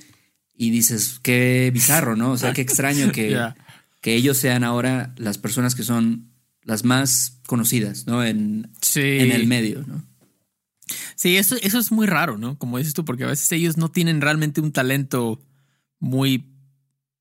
y 0.56 0.70
dices, 0.70 1.20
qué 1.22 1.70
bizarro, 1.70 2.16
¿no? 2.16 2.32
O 2.32 2.38
sea, 2.38 2.54
qué 2.54 2.62
extraño 2.62 3.12
que, 3.12 3.38
que 4.00 4.14
ellos 4.14 4.38
sean 4.38 4.64
ahora 4.64 5.14
las 5.18 5.36
personas 5.36 5.74
que 5.74 5.82
son 5.82 6.31
las 6.64 6.84
más 6.84 7.40
conocidas, 7.46 8.06
¿no? 8.06 8.24
En, 8.24 8.70
en 8.94 9.32
el 9.32 9.46
medio, 9.46 9.84
¿no? 9.86 10.02
Sí, 11.14 11.36
eso, 11.36 11.56
eso 11.62 11.78
es 11.78 11.92
muy 11.92 12.06
raro, 12.06 12.38
¿no? 12.38 12.58
Como 12.58 12.78
dices 12.78 12.94
tú, 12.94 13.04
porque 13.04 13.24
a 13.24 13.28
veces 13.28 13.50
ellos 13.52 13.76
no 13.76 13.90
tienen 13.90 14.20
realmente 14.20 14.60
un 14.60 14.72
talento 14.72 15.40
muy 15.98 16.46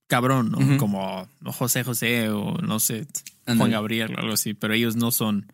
cabrón, 0.07 0.51
¿no? 0.51 0.77
Como 0.77 1.27
José 1.45 1.83
José 1.83 2.29
o 2.29 2.57
no 2.57 2.79
sé, 2.79 3.07
Juan 3.45 3.71
Gabriel 3.71 4.13
o 4.15 4.19
algo 4.19 4.33
así, 4.33 4.53
pero 4.53 4.73
ellos 4.73 4.95
no 4.95 5.11
son. 5.11 5.51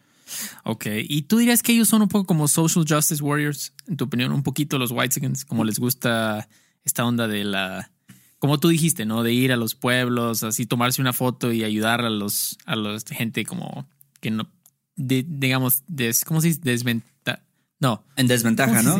Ok, 0.64 0.88
¿y 1.08 1.24
tú 1.24 1.38
dirías 1.38 1.64
que 1.64 1.74
ellos 1.74 1.88
son 1.88 2.02
un 2.02 2.08
poco 2.08 2.26
como 2.26 2.48
social 2.48 2.86
justice 2.88 3.24
warriors, 3.24 3.74
en 3.88 3.98
tu 3.98 4.06
opinión, 4.06 4.32
un 4.32 4.44
poquito 4.44 4.78
los 4.78 4.92
White 4.92 5.20
Whiteskins, 5.20 5.46
como 5.46 5.64
les 5.64 5.80
gusta 5.80 6.50
esta 6.84 7.06
onda 7.06 7.28
de 7.28 7.44
la 7.44 7.92
como 8.40 8.60
tú 8.60 8.70
dijiste, 8.70 9.06
¿no? 9.06 9.24
De 9.24 9.34
ir 9.34 9.52
a 9.52 9.58
los 9.58 9.76
pueblos, 9.76 10.44
así 10.44 10.66
tomarse 10.66 11.02
una 11.02 11.14
foto 11.14 11.52
y 11.52 11.64
ayudar 11.64 12.02
a 12.02 12.10
los, 12.10 12.58
a 12.66 12.76
los 12.76 13.04
gente 13.06 13.46
como 13.46 13.88
que 14.20 14.32
no, 14.32 14.50
digamos, 14.96 15.84
des, 15.88 16.24
¿cómo 16.26 16.42
se 16.42 16.48
dice? 16.48 16.62
Desventaja. 16.64 17.44
No. 17.80 18.04
En 18.16 18.28
desventaja, 18.28 18.82
¿no? 18.82 18.98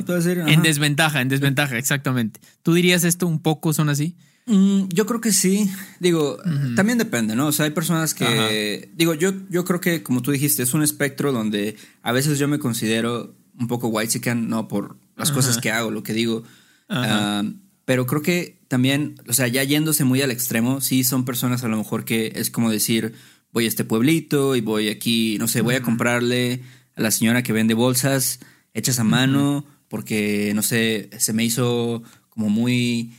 En 0.48 0.62
desventaja, 0.62 1.22
en 1.22 1.30
desventaja, 1.30 1.78
exactamente. 1.78 2.40
¿Tú 2.62 2.74
dirías 2.74 3.04
esto 3.04 3.26
un 3.28 3.42
poco 3.42 3.74
son 3.74 3.90
así? 3.90 4.16
Mm, 4.46 4.88
yo 4.90 5.06
creo 5.06 5.20
que 5.20 5.34
sí. 5.34 5.70
Digo, 6.00 6.38
también 6.76 6.98
depende, 6.98 7.36
¿no? 7.36 7.48
O 7.48 7.52
sea, 7.52 7.66
hay 7.66 7.72
personas 7.72 8.14
que. 8.14 8.92
Digo, 8.96 9.14
yo, 9.14 9.34
yo 9.50 9.66
creo 9.66 9.82
que, 9.82 10.04
como 10.04 10.22
tú 10.22 10.32
dijiste, 10.32 10.64
es 10.64 10.74
un 10.74 10.84
espectro 10.84 11.32
donde 11.32 11.76
a 12.02 12.12
veces 12.12 12.40
yo 12.40 12.48
me 12.48 12.60
considero 12.60 13.36
un 13.60 13.68
poco 13.68 13.88
white 13.88 14.36
¿no? 14.36 14.68
Por 14.68 14.98
las 15.16 15.32
cosas 15.32 15.58
que 15.58 15.72
hago, 15.72 15.92
lo 15.92 16.04
que 16.04 16.14
digo. 16.14 16.44
Ah, 16.88 17.44
pero 17.86 18.06
creo 18.06 18.22
que 18.22 18.57
también, 18.68 19.16
o 19.28 19.34
sea, 19.34 19.48
ya 19.48 19.64
yéndose 19.64 20.04
muy 20.04 20.22
al 20.22 20.32
extremo, 20.32 20.82
sí 20.82 21.04
son 21.04 21.26
personas 21.26 21.64
a 21.64 21.68
lo 21.68 21.78
mejor 21.78 22.06
que 22.06 22.34
es 22.36 22.50
como 22.50 22.70
decir, 22.72 23.14
voy 23.52 23.66
a 23.66 23.68
este 23.68 23.84
pueblito 23.84 24.56
y 24.56 24.62
voy 24.62 24.90
aquí, 24.90 25.38
no 25.40 25.48
sé, 25.48 25.62
voy 25.62 25.76
a 25.76 25.82
comprarle 25.82 26.62
a 26.96 27.02
la 27.02 27.12
señora 27.12 27.44
que 27.44 27.54
vende 27.54 27.74
bolsas 27.74 28.40
hechas 28.74 29.00
a 29.00 29.04
mano, 29.04 29.66
porque, 29.88 30.52
no 30.54 30.62
sé, 30.62 31.10
se 31.18 31.34
me 31.34 31.44
hizo 31.44 32.04
como 32.30 32.50
muy 32.50 33.14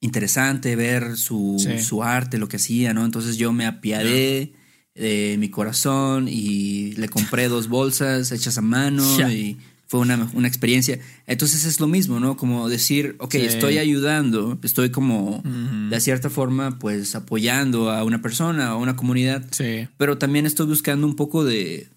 interesante 0.00 0.76
ver 0.76 1.16
su, 1.16 1.64
su 1.80 2.02
arte, 2.02 2.38
lo 2.38 2.48
que 2.48 2.56
hacía, 2.56 2.94
¿no? 2.94 3.04
Entonces 3.04 3.36
yo 3.36 3.52
me 3.52 3.66
apiadé 3.66 4.52
de 4.94 5.36
mi 5.38 5.48
corazón 5.48 6.28
y 6.28 6.92
le 6.92 7.08
compré 7.08 7.48
dos 7.48 7.68
bolsas 7.68 8.32
hechas 8.32 8.58
a 8.58 8.62
mano 8.62 9.04
y 9.30 9.58
fue 9.92 10.00
una, 10.00 10.30
una, 10.32 10.48
experiencia. 10.48 10.98
Entonces 11.26 11.66
es 11.66 11.78
lo 11.78 11.86
mismo, 11.86 12.18
¿no? 12.18 12.38
Como 12.38 12.70
decir, 12.70 13.14
ok, 13.18 13.34
estoy 13.34 13.76
ayudando, 13.76 14.58
estoy 14.62 14.88
como 14.88 15.42
de 15.44 16.00
cierta 16.00 16.30
forma 16.30 16.78
pues 16.78 17.14
apoyando 17.14 17.90
a 17.90 18.02
una 18.02 18.22
persona 18.22 18.72
o 18.72 18.78
a 18.78 18.80
una 18.80 18.96
comunidad, 18.96 19.44
sí. 19.50 19.86
pero 19.98 20.16
también 20.16 20.46
estoy 20.46 20.64
buscando 20.64 21.06
un 21.06 21.14
poco 21.14 21.44
de, 21.44 21.90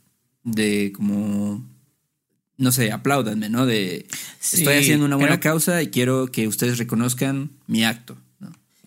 de 0.44 0.92
como, 0.94 1.66
no 2.58 2.74
sé, 2.74 2.92
apláudanme, 2.92 3.48
¿no? 3.48 3.66
De 3.66 4.06
estoy 4.44 4.76
haciendo 4.76 5.06
una 5.06 5.16
buena 5.16 5.40
causa 5.40 5.82
y 5.82 5.88
quiero 5.88 6.28
que 6.28 6.50
ustedes 6.50 6.78
reconozcan 6.78 7.52
mi 7.66 7.86
acto. 7.86 8.18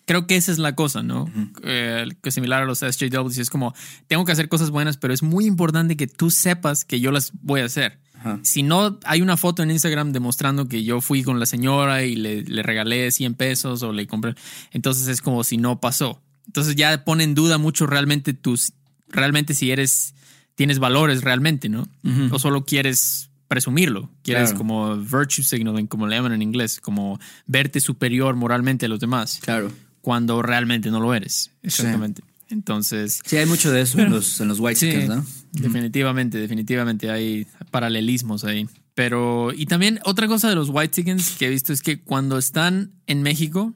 Creo 0.05 0.27
que 0.27 0.35
esa 0.35 0.51
es 0.51 0.59
la 0.59 0.75
cosa, 0.75 1.01
¿no? 1.01 1.31
Eh, 1.63 2.05
que 2.21 2.29
similar 2.29 2.61
a 2.61 2.65
los 2.65 2.81
SJWs, 2.81 3.39
es 3.39 3.49
como, 3.49 3.73
tengo 4.05 4.23
que 4.23 4.33
hacer 4.33 4.49
cosas 4.49 4.69
buenas, 4.69 4.97
pero 4.97 5.15
es 5.15 5.23
muy 5.23 5.47
importante 5.47 5.97
que 5.97 6.05
tú 6.05 6.29
sepas 6.29 6.85
que 6.85 6.99
yo 6.99 7.11
las 7.11 7.31
voy 7.41 7.61
a 7.61 7.65
hacer. 7.65 7.97
Si 8.43 8.63
no 8.63 8.99
hay 9.05 9.21
una 9.21 9.37
foto 9.37 9.63
en 9.63 9.71
Instagram 9.71 10.11
demostrando 10.11 10.67
que 10.67 10.83
yo 10.83 11.01
fui 11.01 11.23
con 11.23 11.39
la 11.39 11.45
señora 11.45 12.03
y 12.03 12.15
le, 12.15 12.63
regalé 12.63 13.11
100 13.11 13.33
pesos 13.35 13.83
o 13.83 13.93
le 13.93 14.07
compré, 14.07 14.35
entonces 14.71 15.07
es 15.07 15.21
como 15.21 15.43
si 15.43 15.57
no 15.57 15.79
pasó. 15.79 16.21
Entonces 16.47 16.75
ya 16.75 17.03
pone 17.05 17.23
en 17.23 17.35
duda 17.35 17.57
mucho 17.57 17.85
realmente 17.85 18.33
tus, 18.33 18.73
realmente 19.07 19.53
si 19.53 19.71
eres, 19.71 20.15
tienes 20.55 20.79
valores 20.79 21.23
realmente, 21.23 21.69
¿no? 21.69 21.87
O 22.31 22.39
solo 22.39 22.65
quieres 22.65 23.29
presumirlo, 23.47 24.09
quieres 24.21 24.53
como 24.53 24.95
virtue 24.95 25.43
signaling, 25.43 25.87
como 25.87 26.07
le 26.07 26.15
llaman 26.15 26.33
en 26.33 26.41
inglés, 26.41 26.79
como 26.79 27.19
verte 27.47 27.81
superior 27.81 28.35
moralmente 28.35 28.85
a 28.85 28.89
los 28.89 28.99
demás. 28.99 29.39
Claro. 29.41 29.71
Cuando 30.01 30.41
realmente 30.41 30.91
no 30.91 30.99
lo 30.99 31.13
eres. 31.13 31.51
Exactamente. 31.63 32.21
Entonces. 32.47 33.21
Sí, 33.25 33.37
hay 33.37 33.45
mucho 33.45 33.71
de 33.71 33.81
eso 33.81 33.99
en, 33.99 34.11
los, 34.11 34.39
en 34.39 34.47
los 34.47 34.59
White 34.59 34.79
sí, 34.79 35.07
¿no? 35.07 35.25
Definitivamente, 35.51 36.37
definitivamente 36.37 37.09
hay 37.09 37.47
paralelismos 37.71 38.43
ahí. 38.43 38.67
Pero, 38.93 39.53
y 39.53 39.65
también 39.65 39.99
otra 40.03 40.27
cosa 40.27 40.49
de 40.49 40.55
los 40.55 40.69
White 40.69 40.93
Chickens 40.93 41.37
que 41.37 41.47
he 41.47 41.49
visto 41.49 41.73
es 41.73 41.81
que 41.81 42.01
cuando 42.01 42.37
están 42.37 42.91
en 43.07 43.21
México, 43.21 43.75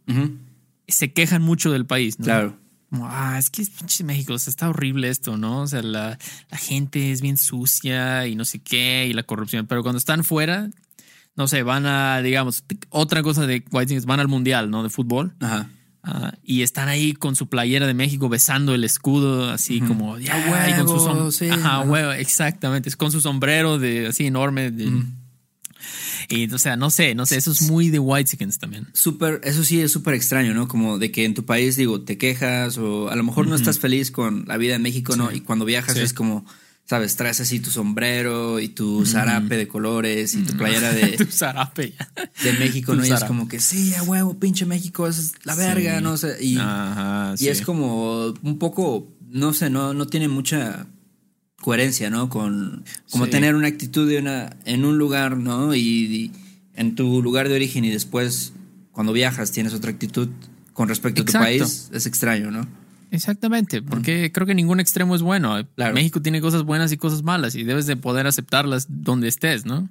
se 0.87 1.13
quejan 1.13 1.41
mucho 1.41 1.71
del 1.71 1.85
país, 1.85 2.19
¿no? 2.19 2.25
Claro. 2.25 2.59
Como, 2.89 3.07
ah, 3.07 3.37
es 3.39 3.49
que 3.49 3.65
pinche 3.65 4.03
México, 4.03 4.33
o 4.33 4.39
sea, 4.39 4.51
está 4.51 4.69
horrible 4.69 5.09
esto, 5.09 5.37
¿no? 5.37 5.61
O 5.61 5.67
sea, 5.67 5.81
la, 5.81 6.19
la, 6.51 6.57
gente 6.57 7.11
es 7.11 7.21
bien 7.21 7.37
sucia 7.37 8.27
y 8.27 8.35
no 8.35 8.45
sé 8.45 8.59
qué, 8.59 9.07
y 9.09 9.13
la 9.13 9.23
corrupción. 9.23 9.65
Pero 9.65 9.81
cuando 9.81 9.97
están 9.97 10.23
fuera, 10.23 10.69
no 11.35 11.47
sé, 11.47 11.63
van 11.63 11.87
a, 11.87 12.21
digamos, 12.21 12.65
otra 12.89 13.23
cosa 13.23 13.47
de 13.47 13.63
White 13.71 13.87
Chickens, 13.87 14.05
van 14.05 14.19
al 14.19 14.27
mundial, 14.27 14.69
¿no? 14.69 14.83
De 14.83 14.89
fútbol. 14.89 15.33
Ajá. 15.39 15.69
Ah, 16.05 16.33
y 16.43 16.63
están 16.63 16.89
ahí 16.89 17.13
con 17.13 17.37
su 17.37 17.47
playera 17.47 17.87
de 17.87 17.93
México 17.93 18.27
besando 18.27 18.75
el 18.75 18.83
escudo, 18.83 19.49
así 19.49 19.79
como 19.79 20.19
ya, 20.19 20.69
y 20.69 20.73
con 20.83 21.31
su 21.31 21.49
Ajá, 21.49 21.79
huevo, 21.81 22.11
exactamente. 22.11 22.89
Es 22.89 22.97
con 22.97 23.11
su 23.11 23.21
sombrero 23.21 23.79
de 23.79 24.07
así 24.07 24.25
enorme. 24.25 24.73
Y 26.27 26.53
o 26.53 26.57
sea, 26.57 26.75
no 26.75 26.89
sé, 26.89 27.15
no 27.15 27.25
sé, 27.25 27.37
eso 27.37 27.51
es 27.51 27.61
muy 27.63 27.89
de 27.89 27.99
White 27.99 28.31
Chickens 28.31 28.59
también. 28.59 28.87
Súper, 28.91 29.39
eso 29.45 29.63
sí 29.63 29.79
es 29.79 29.93
súper 29.93 30.13
extraño, 30.13 30.53
¿no? 30.53 30.67
Como 30.67 30.97
de 30.97 31.09
que 31.09 31.23
en 31.23 31.33
tu 31.33 31.45
país, 31.45 31.77
digo, 31.77 32.01
te 32.01 32.17
quejas 32.17 32.77
o 32.77 33.09
a 33.09 33.15
lo 33.15 33.23
mejor 33.23 33.47
no 33.47 33.55
estás 33.55 33.79
feliz 33.79 34.11
con 34.11 34.43
la 34.45 34.57
vida 34.57 34.75
en 34.75 34.81
México, 34.81 35.15
¿no? 35.15 35.31
Y 35.31 35.39
cuando 35.39 35.63
viajas 35.63 35.95
es 35.95 36.13
como, 36.13 36.45
sabes, 36.85 37.15
traes 37.15 37.39
así 37.39 37.59
tu 37.59 37.69
sombrero 37.69 38.59
y 38.59 38.69
tu 38.69 39.05
zarape 39.05 39.57
de 39.57 39.67
colores 39.67 40.35
y 40.35 40.43
tu 40.43 40.53
playera 40.57 40.91
de. 40.93 41.17
tu 41.17 41.25
zarape. 41.25 41.93
De 42.43 42.53
México, 42.53 42.95
¿no? 42.95 43.05
Y 43.05 43.11
es 43.11 43.23
como 43.23 43.47
que 43.47 43.59
sí, 43.59 43.93
a 43.95 44.03
huevo, 44.03 44.37
pinche 44.37 44.65
México, 44.65 45.07
es 45.07 45.33
la 45.43 45.55
verga, 45.55 46.01
no 46.01 46.17
sé. 46.17 46.37
Y, 46.41 46.57
y 47.39 47.47
es 47.47 47.61
como 47.61 48.33
un 48.41 48.59
poco, 48.59 49.07
no 49.29 49.53
sé, 49.53 49.69
no, 49.69 49.93
no 49.93 50.07
tiene 50.07 50.27
mucha 50.27 50.87
coherencia, 51.63 52.09
¿no? 52.09 52.29
Con 52.29 52.83
como 53.09 53.27
tener 53.27 53.55
una 53.55 53.67
actitud 53.67 54.07
de 54.07 54.19
una, 54.19 54.55
en 54.65 54.85
un 54.85 54.97
lugar, 54.97 55.37
¿no? 55.37 55.73
Y, 55.75 56.31
en 56.75 56.95
tu 56.95 57.21
lugar 57.21 57.49
de 57.49 57.55
origen 57.55 57.85
y 57.85 57.91
después, 57.91 58.53
cuando 58.91 59.13
viajas, 59.13 59.51
tienes 59.51 59.75
otra 59.75 59.91
actitud 59.91 60.29
con 60.73 60.89
respecto 60.89 61.21
a 61.21 61.25
tu 61.25 61.33
país, 61.33 61.89
es 61.93 62.07
extraño, 62.07 62.49
¿no? 62.49 62.67
Exactamente, 63.13 63.83
porque 63.83 64.31
creo 64.31 64.47
que 64.47 64.55
ningún 64.55 64.79
extremo 64.79 65.13
es 65.13 65.21
bueno. 65.21 65.55
México 65.93 66.19
tiene 66.19 66.41
cosas 66.41 66.63
buenas 66.63 66.91
y 66.91 66.97
cosas 66.97 67.21
malas 67.21 67.53
y 67.53 67.63
debes 67.63 67.85
de 67.85 67.95
poder 67.95 68.25
aceptarlas 68.25 68.87
donde 68.89 69.27
estés, 69.27 69.67
¿no? 69.67 69.87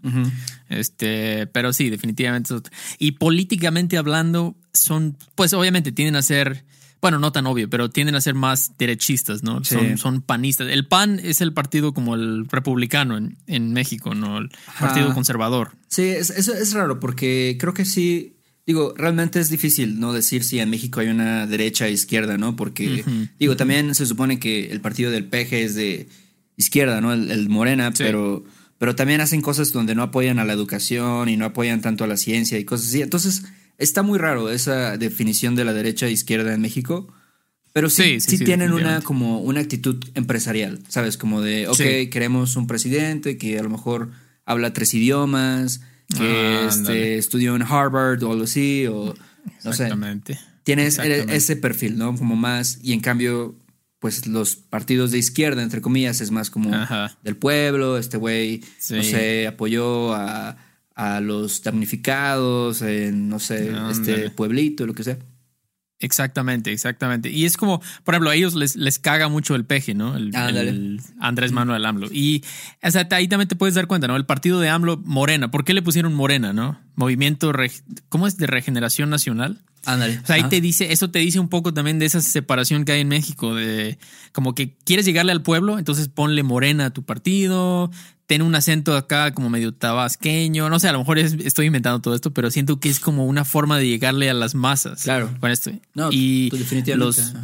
Este, 0.68 1.46
pero 1.46 1.72
sí, 1.72 1.88
definitivamente. 1.88 2.52
Y 2.98 3.12
políticamente 3.12 3.96
hablando, 3.96 4.56
son, 4.72 5.16
pues 5.36 5.52
obviamente 5.52 5.92
tienden 5.92 6.16
a 6.16 6.22
ser, 6.22 6.64
bueno, 7.00 7.20
no 7.20 7.30
tan 7.30 7.46
obvio, 7.46 7.70
pero 7.70 7.90
tienden 7.90 8.16
a 8.16 8.20
ser 8.20 8.34
más 8.34 8.72
derechistas, 8.76 9.44
¿no? 9.44 9.62
Son, 9.62 9.98
son, 9.98 10.20
panistas. 10.20 10.66
El 10.68 10.88
PAN 10.88 11.20
es 11.22 11.40
el 11.40 11.52
partido 11.52 11.94
como 11.94 12.16
el 12.16 12.48
republicano 12.48 13.16
en, 13.46 13.72
México, 13.72 14.16
¿no? 14.16 14.38
El 14.38 14.50
partido 14.80 15.14
conservador. 15.14 15.76
Sí, 15.86 16.08
eso 16.08 16.32
es, 16.34 16.48
es 16.48 16.72
raro 16.72 16.98
porque 16.98 17.56
creo 17.60 17.72
que 17.72 17.84
sí 17.84 18.31
Digo, 18.64 18.94
realmente 18.96 19.40
es 19.40 19.48
difícil 19.48 19.98
no 19.98 20.12
decir 20.12 20.44
si 20.44 20.60
en 20.60 20.70
México 20.70 21.00
hay 21.00 21.08
una 21.08 21.46
derecha 21.46 21.88
e 21.88 21.92
izquierda, 21.92 22.38
¿no? 22.38 22.54
Porque, 22.54 23.04
digo, 23.38 23.56
también 23.56 23.94
se 23.94 24.06
supone 24.06 24.38
que 24.38 24.70
el 24.70 24.80
partido 24.80 25.10
del 25.10 25.24
peje 25.24 25.64
es 25.64 25.74
de 25.74 26.08
izquierda, 26.56 27.00
¿no? 27.00 27.12
El, 27.12 27.48
Morena, 27.48 27.92
pero, 27.96 28.44
pero 28.78 28.94
también 28.94 29.20
hacen 29.20 29.42
cosas 29.42 29.72
donde 29.72 29.96
no 29.96 30.04
apoyan 30.04 30.38
a 30.38 30.44
la 30.44 30.52
educación 30.52 31.28
y 31.28 31.36
no 31.36 31.44
apoyan 31.44 31.80
tanto 31.80 32.04
a 32.04 32.06
la 32.06 32.16
ciencia 32.16 32.56
y 32.58 32.64
cosas 32.64 32.88
así. 32.88 33.02
Entonces, 33.02 33.42
está 33.78 34.02
muy 34.04 34.18
raro 34.18 34.48
esa 34.48 34.96
definición 34.96 35.56
de 35.56 35.64
la 35.64 35.72
derecha 35.72 36.06
e 36.06 36.12
izquierda 36.12 36.54
en 36.54 36.60
México. 36.60 37.12
Pero 37.72 37.88
sí, 37.88 38.20
sí, 38.20 38.38
tienen 38.38 38.72
una 38.72 39.00
como 39.00 39.40
una 39.40 39.60
actitud 39.60 40.04
empresarial, 40.14 40.80
¿sabes? 40.88 41.16
Como 41.16 41.40
de, 41.40 41.68
ok, 41.68 42.10
queremos 42.10 42.56
un 42.56 42.66
presidente 42.66 43.38
que 43.38 43.58
a 43.58 43.62
lo 43.62 43.70
mejor 43.70 44.10
habla 44.44 44.74
tres 44.74 44.92
idiomas, 44.92 45.80
que 46.14 46.66
este, 46.66 47.18
estudió 47.18 47.56
en 47.56 47.62
Harvard 47.62 48.22
o 48.22 48.32
algo 48.32 48.44
así, 48.44 48.86
o 48.86 49.14
no 49.64 49.72
sé. 49.72 49.88
Tienes 50.64 50.98
ese 50.98 51.56
perfil, 51.56 51.98
¿no? 51.98 52.16
Como 52.16 52.36
más, 52.36 52.78
y 52.82 52.92
en 52.92 53.00
cambio, 53.00 53.56
pues 53.98 54.26
los 54.26 54.56
partidos 54.56 55.10
de 55.10 55.18
izquierda, 55.18 55.62
entre 55.62 55.80
comillas, 55.80 56.20
es 56.20 56.30
más 56.30 56.50
como 56.50 56.70
del 57.22 57.36
pueblo, 57.36 57.98
este 57.98 58.16
güey, 58.16 58.60
no 58.90 59.02
sé, 59.02 59.46
apoyó 59.46 60.14
a, 60.14 60.56
a 60.94 61.20
los 61.20 61.62
damnificados 61.62 62.82
en, 62.82 63.28
no 63.28 63.38
sé, 63.38 63.72
este 63.90 64.30
pueblito, 64.30 64.86
lo 64.86 64.94
que 64.94 65.04
sea. 65.04 65.18
Exactamente, 66.02 66.72
exactamente. 66.72 67.30
Y 67.30 67.44
es 67.44 67.56
como, 67.56 67.80
por 68.02 68.14
ejemplo, 68.14 68.30
a 68.30 68.34
ellos 68.34 68.54
les, 68.54 68.74
les 68.74 68.98
caga 68.98 69.28
mucho 69.28 69.54
el 69.54 69.64
peje, 69.64 69.94
¿no? 69.94 70.16
El, 70.16 71.00
Andrés 71.20 71.52
Manuel 71.52 71.84
AMLO. 71.86 72.08
Y 72.12 72.42
o 72.82 72.90
sea, 72.90 73.06
ahí 73.12 73.28
también 73.28 73.48
te 73.48 73.54
puedes 73.54 73.76
dar 73.76 73.86
cuenta, 73.86 74.08
¿no? 74.08 74.16
El 74.16 74.26
partido 74.26 74.58
de 74.60 74.68
AMLO, 74.68 74.98
Morena. 75.04 75.50
¿Por 75.52 75.64
qué 75.64 75.74
le 75.74 75.80
pusieron 75.80 76.12
Morena, 76.12 76.52
no? 76.52 76.78
Movimiento, 76.94 77.52
¿cómo 78.08 78.26
es? 78.26 78.36
De 78.36 78.46
Regeneración 78.46 79.10
Nacional. 79.10 79.60
Ándale. 79.84 80.18
O 80.22 80.26
sea, 80.26 80.36
ahí 80.36 80.44
te 80.44 80.60
dice, 80.60 80.92
eso 80.92 81.10
te 81.10 81.18
dice 81.18 81.40
un 81.40 81.48
poco 81.48 81.74
también 81.74 81.98
de 81.98 82.06
esa 82.06 82.20
separación 82.20 82.84
que 82.84 82.92
hay 82.92 83.00
en 83.00 83.08
México, 83.08 83.54
de 83.54 83.98
como 84.32 84.54
que 84.54 84.76
quieres 84.84 85.04
llegarle 85.04 85.32
al 85.32 85.42
pueblo, 85.42 85.78
entonces 85.78 86.08
ponle 86.08 86.44
morena 86.44 86.86
a 86.86 86.90
tu 86.90 87.02
partido, 87.02 87.90
ten 88.26 88.42
un 88.42 88.54
acento 88.54 88.96
acá 88.96 89.32
como 89.32 89.50
medio 89.50 89.74
tabasqueño, 89.74 90.70
no 90.70 90.78
sé, 90.78 90.88
a 90.88 90.92
lo 90.92 91.00
mejor 91.00 91.18
estoy 91.18 91.66
inventando 91.66 92.00
todo 92.00 92.14
esto, 92.14 92.32
pero 92.32 92.50
siento 92.50 92.78
que 92.78 92.88
es 92.88 93.00
como 93.00 93.26
una 93.26 93.44
forma 93.44 93.76
de 93.78 93.88
llegarle 93.88 94.30
a 94.30 94.34
las 94.34 94.54
masas. 94.54 95.02
Claro. 95.02 95.34
Con 95.40 95.50
esto. 95.50 95.72
No, 95.94 96.10
y 96.12 96.48
definitivamente. 96.50 96.96
Los, 96.96 97.34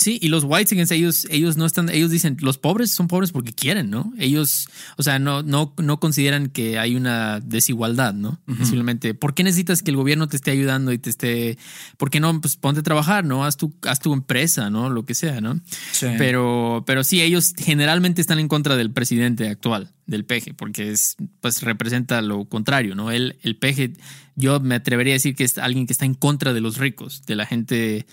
Sí, 0.00 0.18
y 0.20 0.28
los 0.28 0.42
whites 0.42 0.90
ellos, 0.90 1.28
ellos 1.30 1.56
no 1.56 1.64
están, 1.64 1.88
ellos 1.90 2.10
dicen, 2.10 2.36
los 2.40 2.58
pobres 2.58 2.90
son 2.90 3.06
pobres 3.06 3.30
porque 3.30 3.52
quieren, 3.52 3.88
¿no? 3.88 4.12
Ellos, 4.18 4.68
o 4.96 5.04
sea, 5.04 5.20
no, 5.20 5.44
no, 5.44 5.74
no 5.76 6.00
consideran 6.00 6.48
que 6.48 6.76
hay 6.78 6.96
una 6.96 7.38
desigualdad, 7.38 8.12
¿no? 8.12 8.40
Simplemente, 8.64 9.14
¿por 9.14 9.34
qué 9.34 9.44
necesitas 9.44 9.84
que 9.84 9.92
el 9.92 9.96
gobierno 9.96 10.26
te 10.26 10.36
esté 10.36 10.50
ayudando 10.50 10.92
y 10.92 10.98
te 10.98 11.08
esté, 11.08 11.56
por 11.98 12.10
qué 12.10 12.18
no, 12.18 12.40
pues 12.40 12.56
ponte 12.56 12.80
a 12.80 12.82
trabajar, 12.82 13.24
¿no? 13.24 13.44
Haz 13.44 13.56
tu, 13.56 13.74
haz 13.82 14.00
tu 14.00 14.12
empresa, 14.12 14.70
¿no? 14.70 14.90
Lo 14.90 15.06
que 15.06 15.14
sea, 15.14 15.40
¿no? 15.40 15.60
Sí. 15.92 16.08
Pero, 16.18 16.82
pero 16.84 17.04
sí, 17.04 17.22
ellos 17.22 17.54
generalmente 17.56 18.20
están 18.20 18.40
en 18.40 18.48
contra 18.48 18.74
del 18.74 18.90
presidente 18.90 19.48
actual, 19.48 19.92
del 20.06 20.24
peje, 20.24 20.52
porque 20.52 20.90
es, 20.90 21.14
pues 21.40 21.62
representa 21.62 22.22
lo 22.22 22.46
contrario, 22.46 22.96
¿no? 22.96 23.12
Él, 23.12 23.38
el 23.42 23.56
peje, 23.56 23.92
yo 24.34 24.58
me 24.58 24.74
atrevería 24.74 25.12
a 25.12 25.14
decir 25.14 25.36
que 25.36 25.44
es 25.44 25.58
alguien 25.58 25.86
que 25.86 25.92
está 25.92 26.06
en 26.06 26.14
contra 26.14 26.52
de 26.52 26.60
los 26.60 26.76
ricos, 26.76 27.22
de 27.24 27.36
la 27.36 27.46
gente 27.46 28.04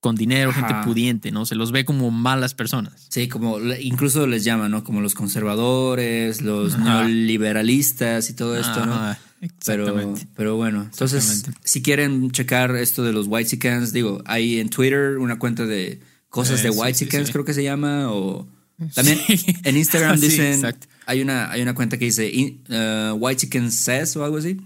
con 0.00 0.16
dinero, 0.16 0.52
gente 0.52 0.74
pudiente, 0.84 1.30
¿no? 1.30 1.44
Se 1.44 1.54
los 1.54 1.72
ve 1.72 1.84
como 1.84 2.10
malas 2.10 2.54
personas. 2.54 3.06
Sí, 3.10 3.28
como 3.28 3.58
incluso 3.60 4.26
les 4.26 4.44
llaman, 4.44 4.70
¿no? 4.70 4.82
Como 4.82 5.00
los 5.02 5.14
conservadores, 5.14 6.40
los 6.40 6.78
neoliberalistas 6.78 8.30
y 8.30 8.34
todo 8.34 8.58
esto, 8.58 8.86
¿no? 8.86 9.16
Pero, 9.64 10.14
pero 10.36 10.56
bueno, 10.56 10.82
entonces, 10.82 11.44
si 11.64 11.82
quieren 11.82 12.30
checar 12.30 12.76
esto 12.76 13.02
de 13.02 13.12
los 13.12 13.26
White 13.26 13.50
Chickens, 13.50 13.92
digo, 13.92 14.22
hay 14.26 14.58
en 14.58 14.68
Twitter 14.68 15.18
una 15.18 15.38
cuenta 15.38 15.64
de 15.64 16.00
cosas 16.28 16.62
de 16.62 16.70
White 16.70 16.98
Chickens, 16.98 17.30
creo 17.30 17.44
que 17.44 17.54
se 17.54 17.62
llama, 17.62 18.10
o 18.10 18.46
también 18.94 19.18
en 19.64 19.76
Instagram 19.76 20.18
dicen, 20.20 20.62
hay 21.06 21.20
una, 21.20 21.50
hay 21.50 21.62
una 21.62 21.74
cuenta 21.74 21.98
que 21.98 22.06
dice 22.06 22.30
uh, 22.68 23.14
White 23.14 23.40
Chicken 23.40 23.70
Says 23.70 24.16
o 24.16 24.24
algo 24.24 24.38
así. 24.38 24.60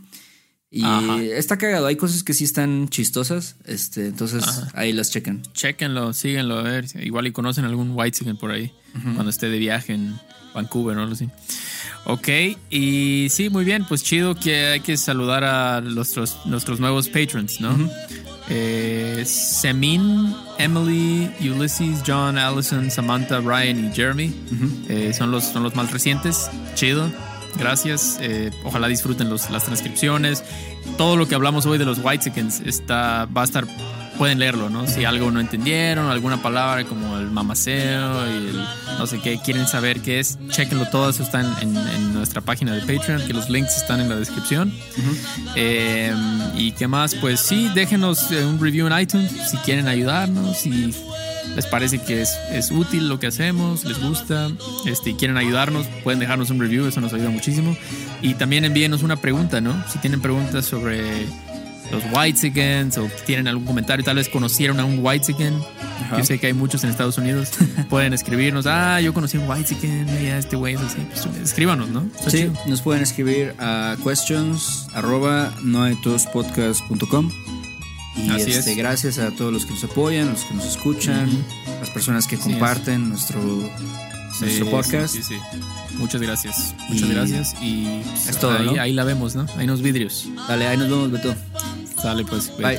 Y 0.76 1.30
está 1.30 1.56
cagado, 1.56 1.87
hay 1.87 1.94
cosas 1.94 2.24
que 2.24 2.34
sí 2.34 2.42
están 2.42 2.88
chistosas, 2.88 3.54
este, 3.64 4.08
entonces 4.08 4.44
ahí 4.74 4.92
las 4.92 5.10
chequen. 5.12 5.42
Chequenlo, 5.52 6.12
síguenlo, 6.12 6.58
a 6.58 6.62
ver, 6.62 6.87
igual 7.00 7.28
y 7.28 7.32
conocen 7.32 7.64
algún 7.64 7.92
white 7.94 8.18
chicken 8.18 8.37
por 8.37 8.50
ahí, 8.50 8.72
cuando 9.14 9.30
esté 9.30 9.48
de 9.48 9.58
viaje 9.58 9.92
en 9.94 10.18
Vancouver, 10.52 10.96
¿no? 10.96 11.04
Así. 11.04 11.28
Ok, 12.06 12.28
y 12.70 13.28
sí, 13.30 13.50
muy 13.50 13.64
bien, 13.64 13.84
pues 13.88 14.02
chido 14.02 14.34
que 14.34 14.66
hay 14.66 14.80
que 14.80 14.96
saludar 14.96 15.44
a 15.44 15.80
nuestros, 15.80 16.38
nuestros 16.44 16.80
nuevos 16.80 17.08
patrons, 17.08 17.60
¿no? 17.60 17.88
eh, 18.48 19.22
Semin, 19.24 20.34
Emily, 20.58 21.30
Ulysses, 21.40 22.02
John, 22.06 22.37
Allison, 22.37 22.90
Samantha, 22.90 23.40
Ryan 23.40 23.87
y 23.87 23.94
Jeremy 23.94 24.34
eh, 24.88 25.12
son, 25.16 25.30
los, 25.30 25.44
son 25.44 25.62
los 25.62 25.74
más 25.74 25.92
recientes, 25.92 26.50
chido. 26.74 27.10
Gracias. 27.59 28.19
Eh, 28.21 28.51
ojalá 28.64 28.88
disfruten 28.88 29.29
los, 29.29 29.51
las 29.51 29.64
transcripciones. 29.64 30.43
Todo 30.97 31.17
lo 31.17 31.29
que 31.29 31.35
hablamos 31.35 31.67
hoy 31.67 31.79
de 31.79 31.85
los 31.85 31.99
White 32.03 32.25
Chickens 32.25 32.61
está, 32.61 33.27
va 33.27 33.43
a 33.43 33.45
estar. 33.45 33.67
Pueden 34.19 34.38
leerlo, 34.38 34.71
¿no? 34.71 34.87
Si 34.87 35.05
algo 35.05 35.33
no 35.33 35.40
entendieron, 35.40 36.09
alguna 36.09 36.40
palabra 36.40 36.85
como 36.85 37.19
el 37.19 37.33
mamaceo 37.33 38.25
y 38.29 38.49
el 38.51 38.64
no 38.97 39.09
sé 39.09 39.19
qué, 39.19 39.40
quieren 39.45 39.67
saber 39.67 40.03
qué 40.03 40.21
es, 40.21 40.38
chequenlo 40.51 40.87
todo. 40.87 41.11
Eso 41.11 41.25
está 41.25 41.40
en, 41.40 41.77
en, 41.77 42.14
nuestra 42.14 42.40
página 42.40 42.73
de 42.75 42.81
Patreon, 42.83 43.27
que 43.27 43.33
los 43.33 43.51
links 43.51 43.77
están 43.77 44.01
en 44.01 44.09
la 44.09 44.14
descripción. 44.14 44.73
Eh, 45.57 46.14
y 46.55 46.71
qué 46.73 46.87
más, 46.87 47.17
pues 47.17 47.40
sí, 47.40 47.69
déjenos 47.75 48.31
eh, 48.31 48.45
un 48.45 48.61
review 48.61 48.87
en 48.87 48.97
iTunes 49.01 49.33
si 49.51 49.57
quieren 49.59 49.88
ayudarnos. 49.88 50.64
Y 50.64 50.95
les 51.55 51.67
parece 51.67 51.99
que 51.99 52.23
es, 52.23 52.37
es, 52.51 52.71
útil 52.71 53.09
lo 53.09 53.19
que 53.19 53.27
hacemos, 53.27 53.85
les 53.85 54.01
gusta 54.01 54.51
este, 54.87 55.11
y 55.11 55.14
quieren 55.14 55.37
ayudarnos, 55.37 55.87
pueden 56.03 56.21
dejarnos 56.21 56.51
un 56.51 56.61
review, 56.61 56.87
eso 56.87 57.01
nos 57.01 57.12
ayuda 57.12 57.31
muchísimo. 57.31 57.77
Y 58.23 58.35
también 58.35 58.64
envíenos 58.64 59.03
una 59.03 59.17
pregunta, 59.17 59.61
¿no? 59.61 59.85
Si 59.88 59.99
tienen 59.99 60.21
preguntas 60.21 60.64
sobre 60.64 61.27
los 61.90 62.03
White 62.12 62.53
o 62.99 63.09
tienen 63.27 63.49
algún 63.49 63.64
comentario, 63.64 64.05
tal 64.05 64.17
vez 64.17 64.29
conocieron 64.29 64.81
a 64.81 64.85
un 64.85 64.99
White 65.03 65.35
Yo 66.17 66.25
sé 66.25 66.38
que 66.38 66.49
hay 66.49 66.53
muchos 66.53 66.83
en 66.85 66.90
Estados 66.90 67.19
Unidos. 67.19 67.53
pueden 67.88 68.12
escribirnos, 68.12 68.67
ah, 68.67 69.01
yo 69.01 69.12
conocí 69.14 69.37
a 69.37 69.40
un 69.40 69.49
White 69.49 69.77
mira, 70.21 70.38
este 70.38 70.57
güey 70.57 70.75
es 70.75 70.81
así. 70.81 71.07
Pues, 71.11 71.27
escríbanos, 71.43 71.88
¿no? 71.88 72.09
sí, 72.29 72.51
nos 72.67 72.83
pueden 72.83 73.03
escribir 73.03 73.55
a 73.59 73.97
questions 74.03 74.88
arroba 74.95 75.53
y 78.16 78.31
este, 78.31 78.74
gracias 78.74 79.18
a 79.18 79.31
todos 79.31 79.53
los 79.53 79.66
que 79.66 79.72
nos 79.72 79.85
apoyan, 79.85 80.31
los 80.31 80.44
que 80.44 80.55
nos 80.55 80.66
escuchan, 80.66 81.29
las 81.81 81.90
personas 81.90 82.27
que 82.27 82.37
comparten 82.37 83.09
nuestro, 83.09 83.40
nuestro 84.40 84.70
podcast. 84.70 85.16
Muchas 85.94 86.20
gracias. 86.20 86.74
Muchas 86.88 87.09
gracias. 87.09 87.55
Y 87.62 88.03
es 88.29 88.38
todo, 88.38 88.53
ahí, 88.53 88.79
ahí, 88.79 88.92
la 88.92 89.05
vemos, 89.05 89.35
¿no? 89.35 89.46
Ahí 89.57 89.66
nos 89.66 89.83
vidrios. 89.83 90.29
Dale, 90.48 90.66
ahí 90.66 90.77
nos 90.77 90.88
vemos, 90.88 91.11
Beto. 91.11 91.35
Sale 92.00 92.24
pues. 92.24 92.53
Bye. 92.59 92.79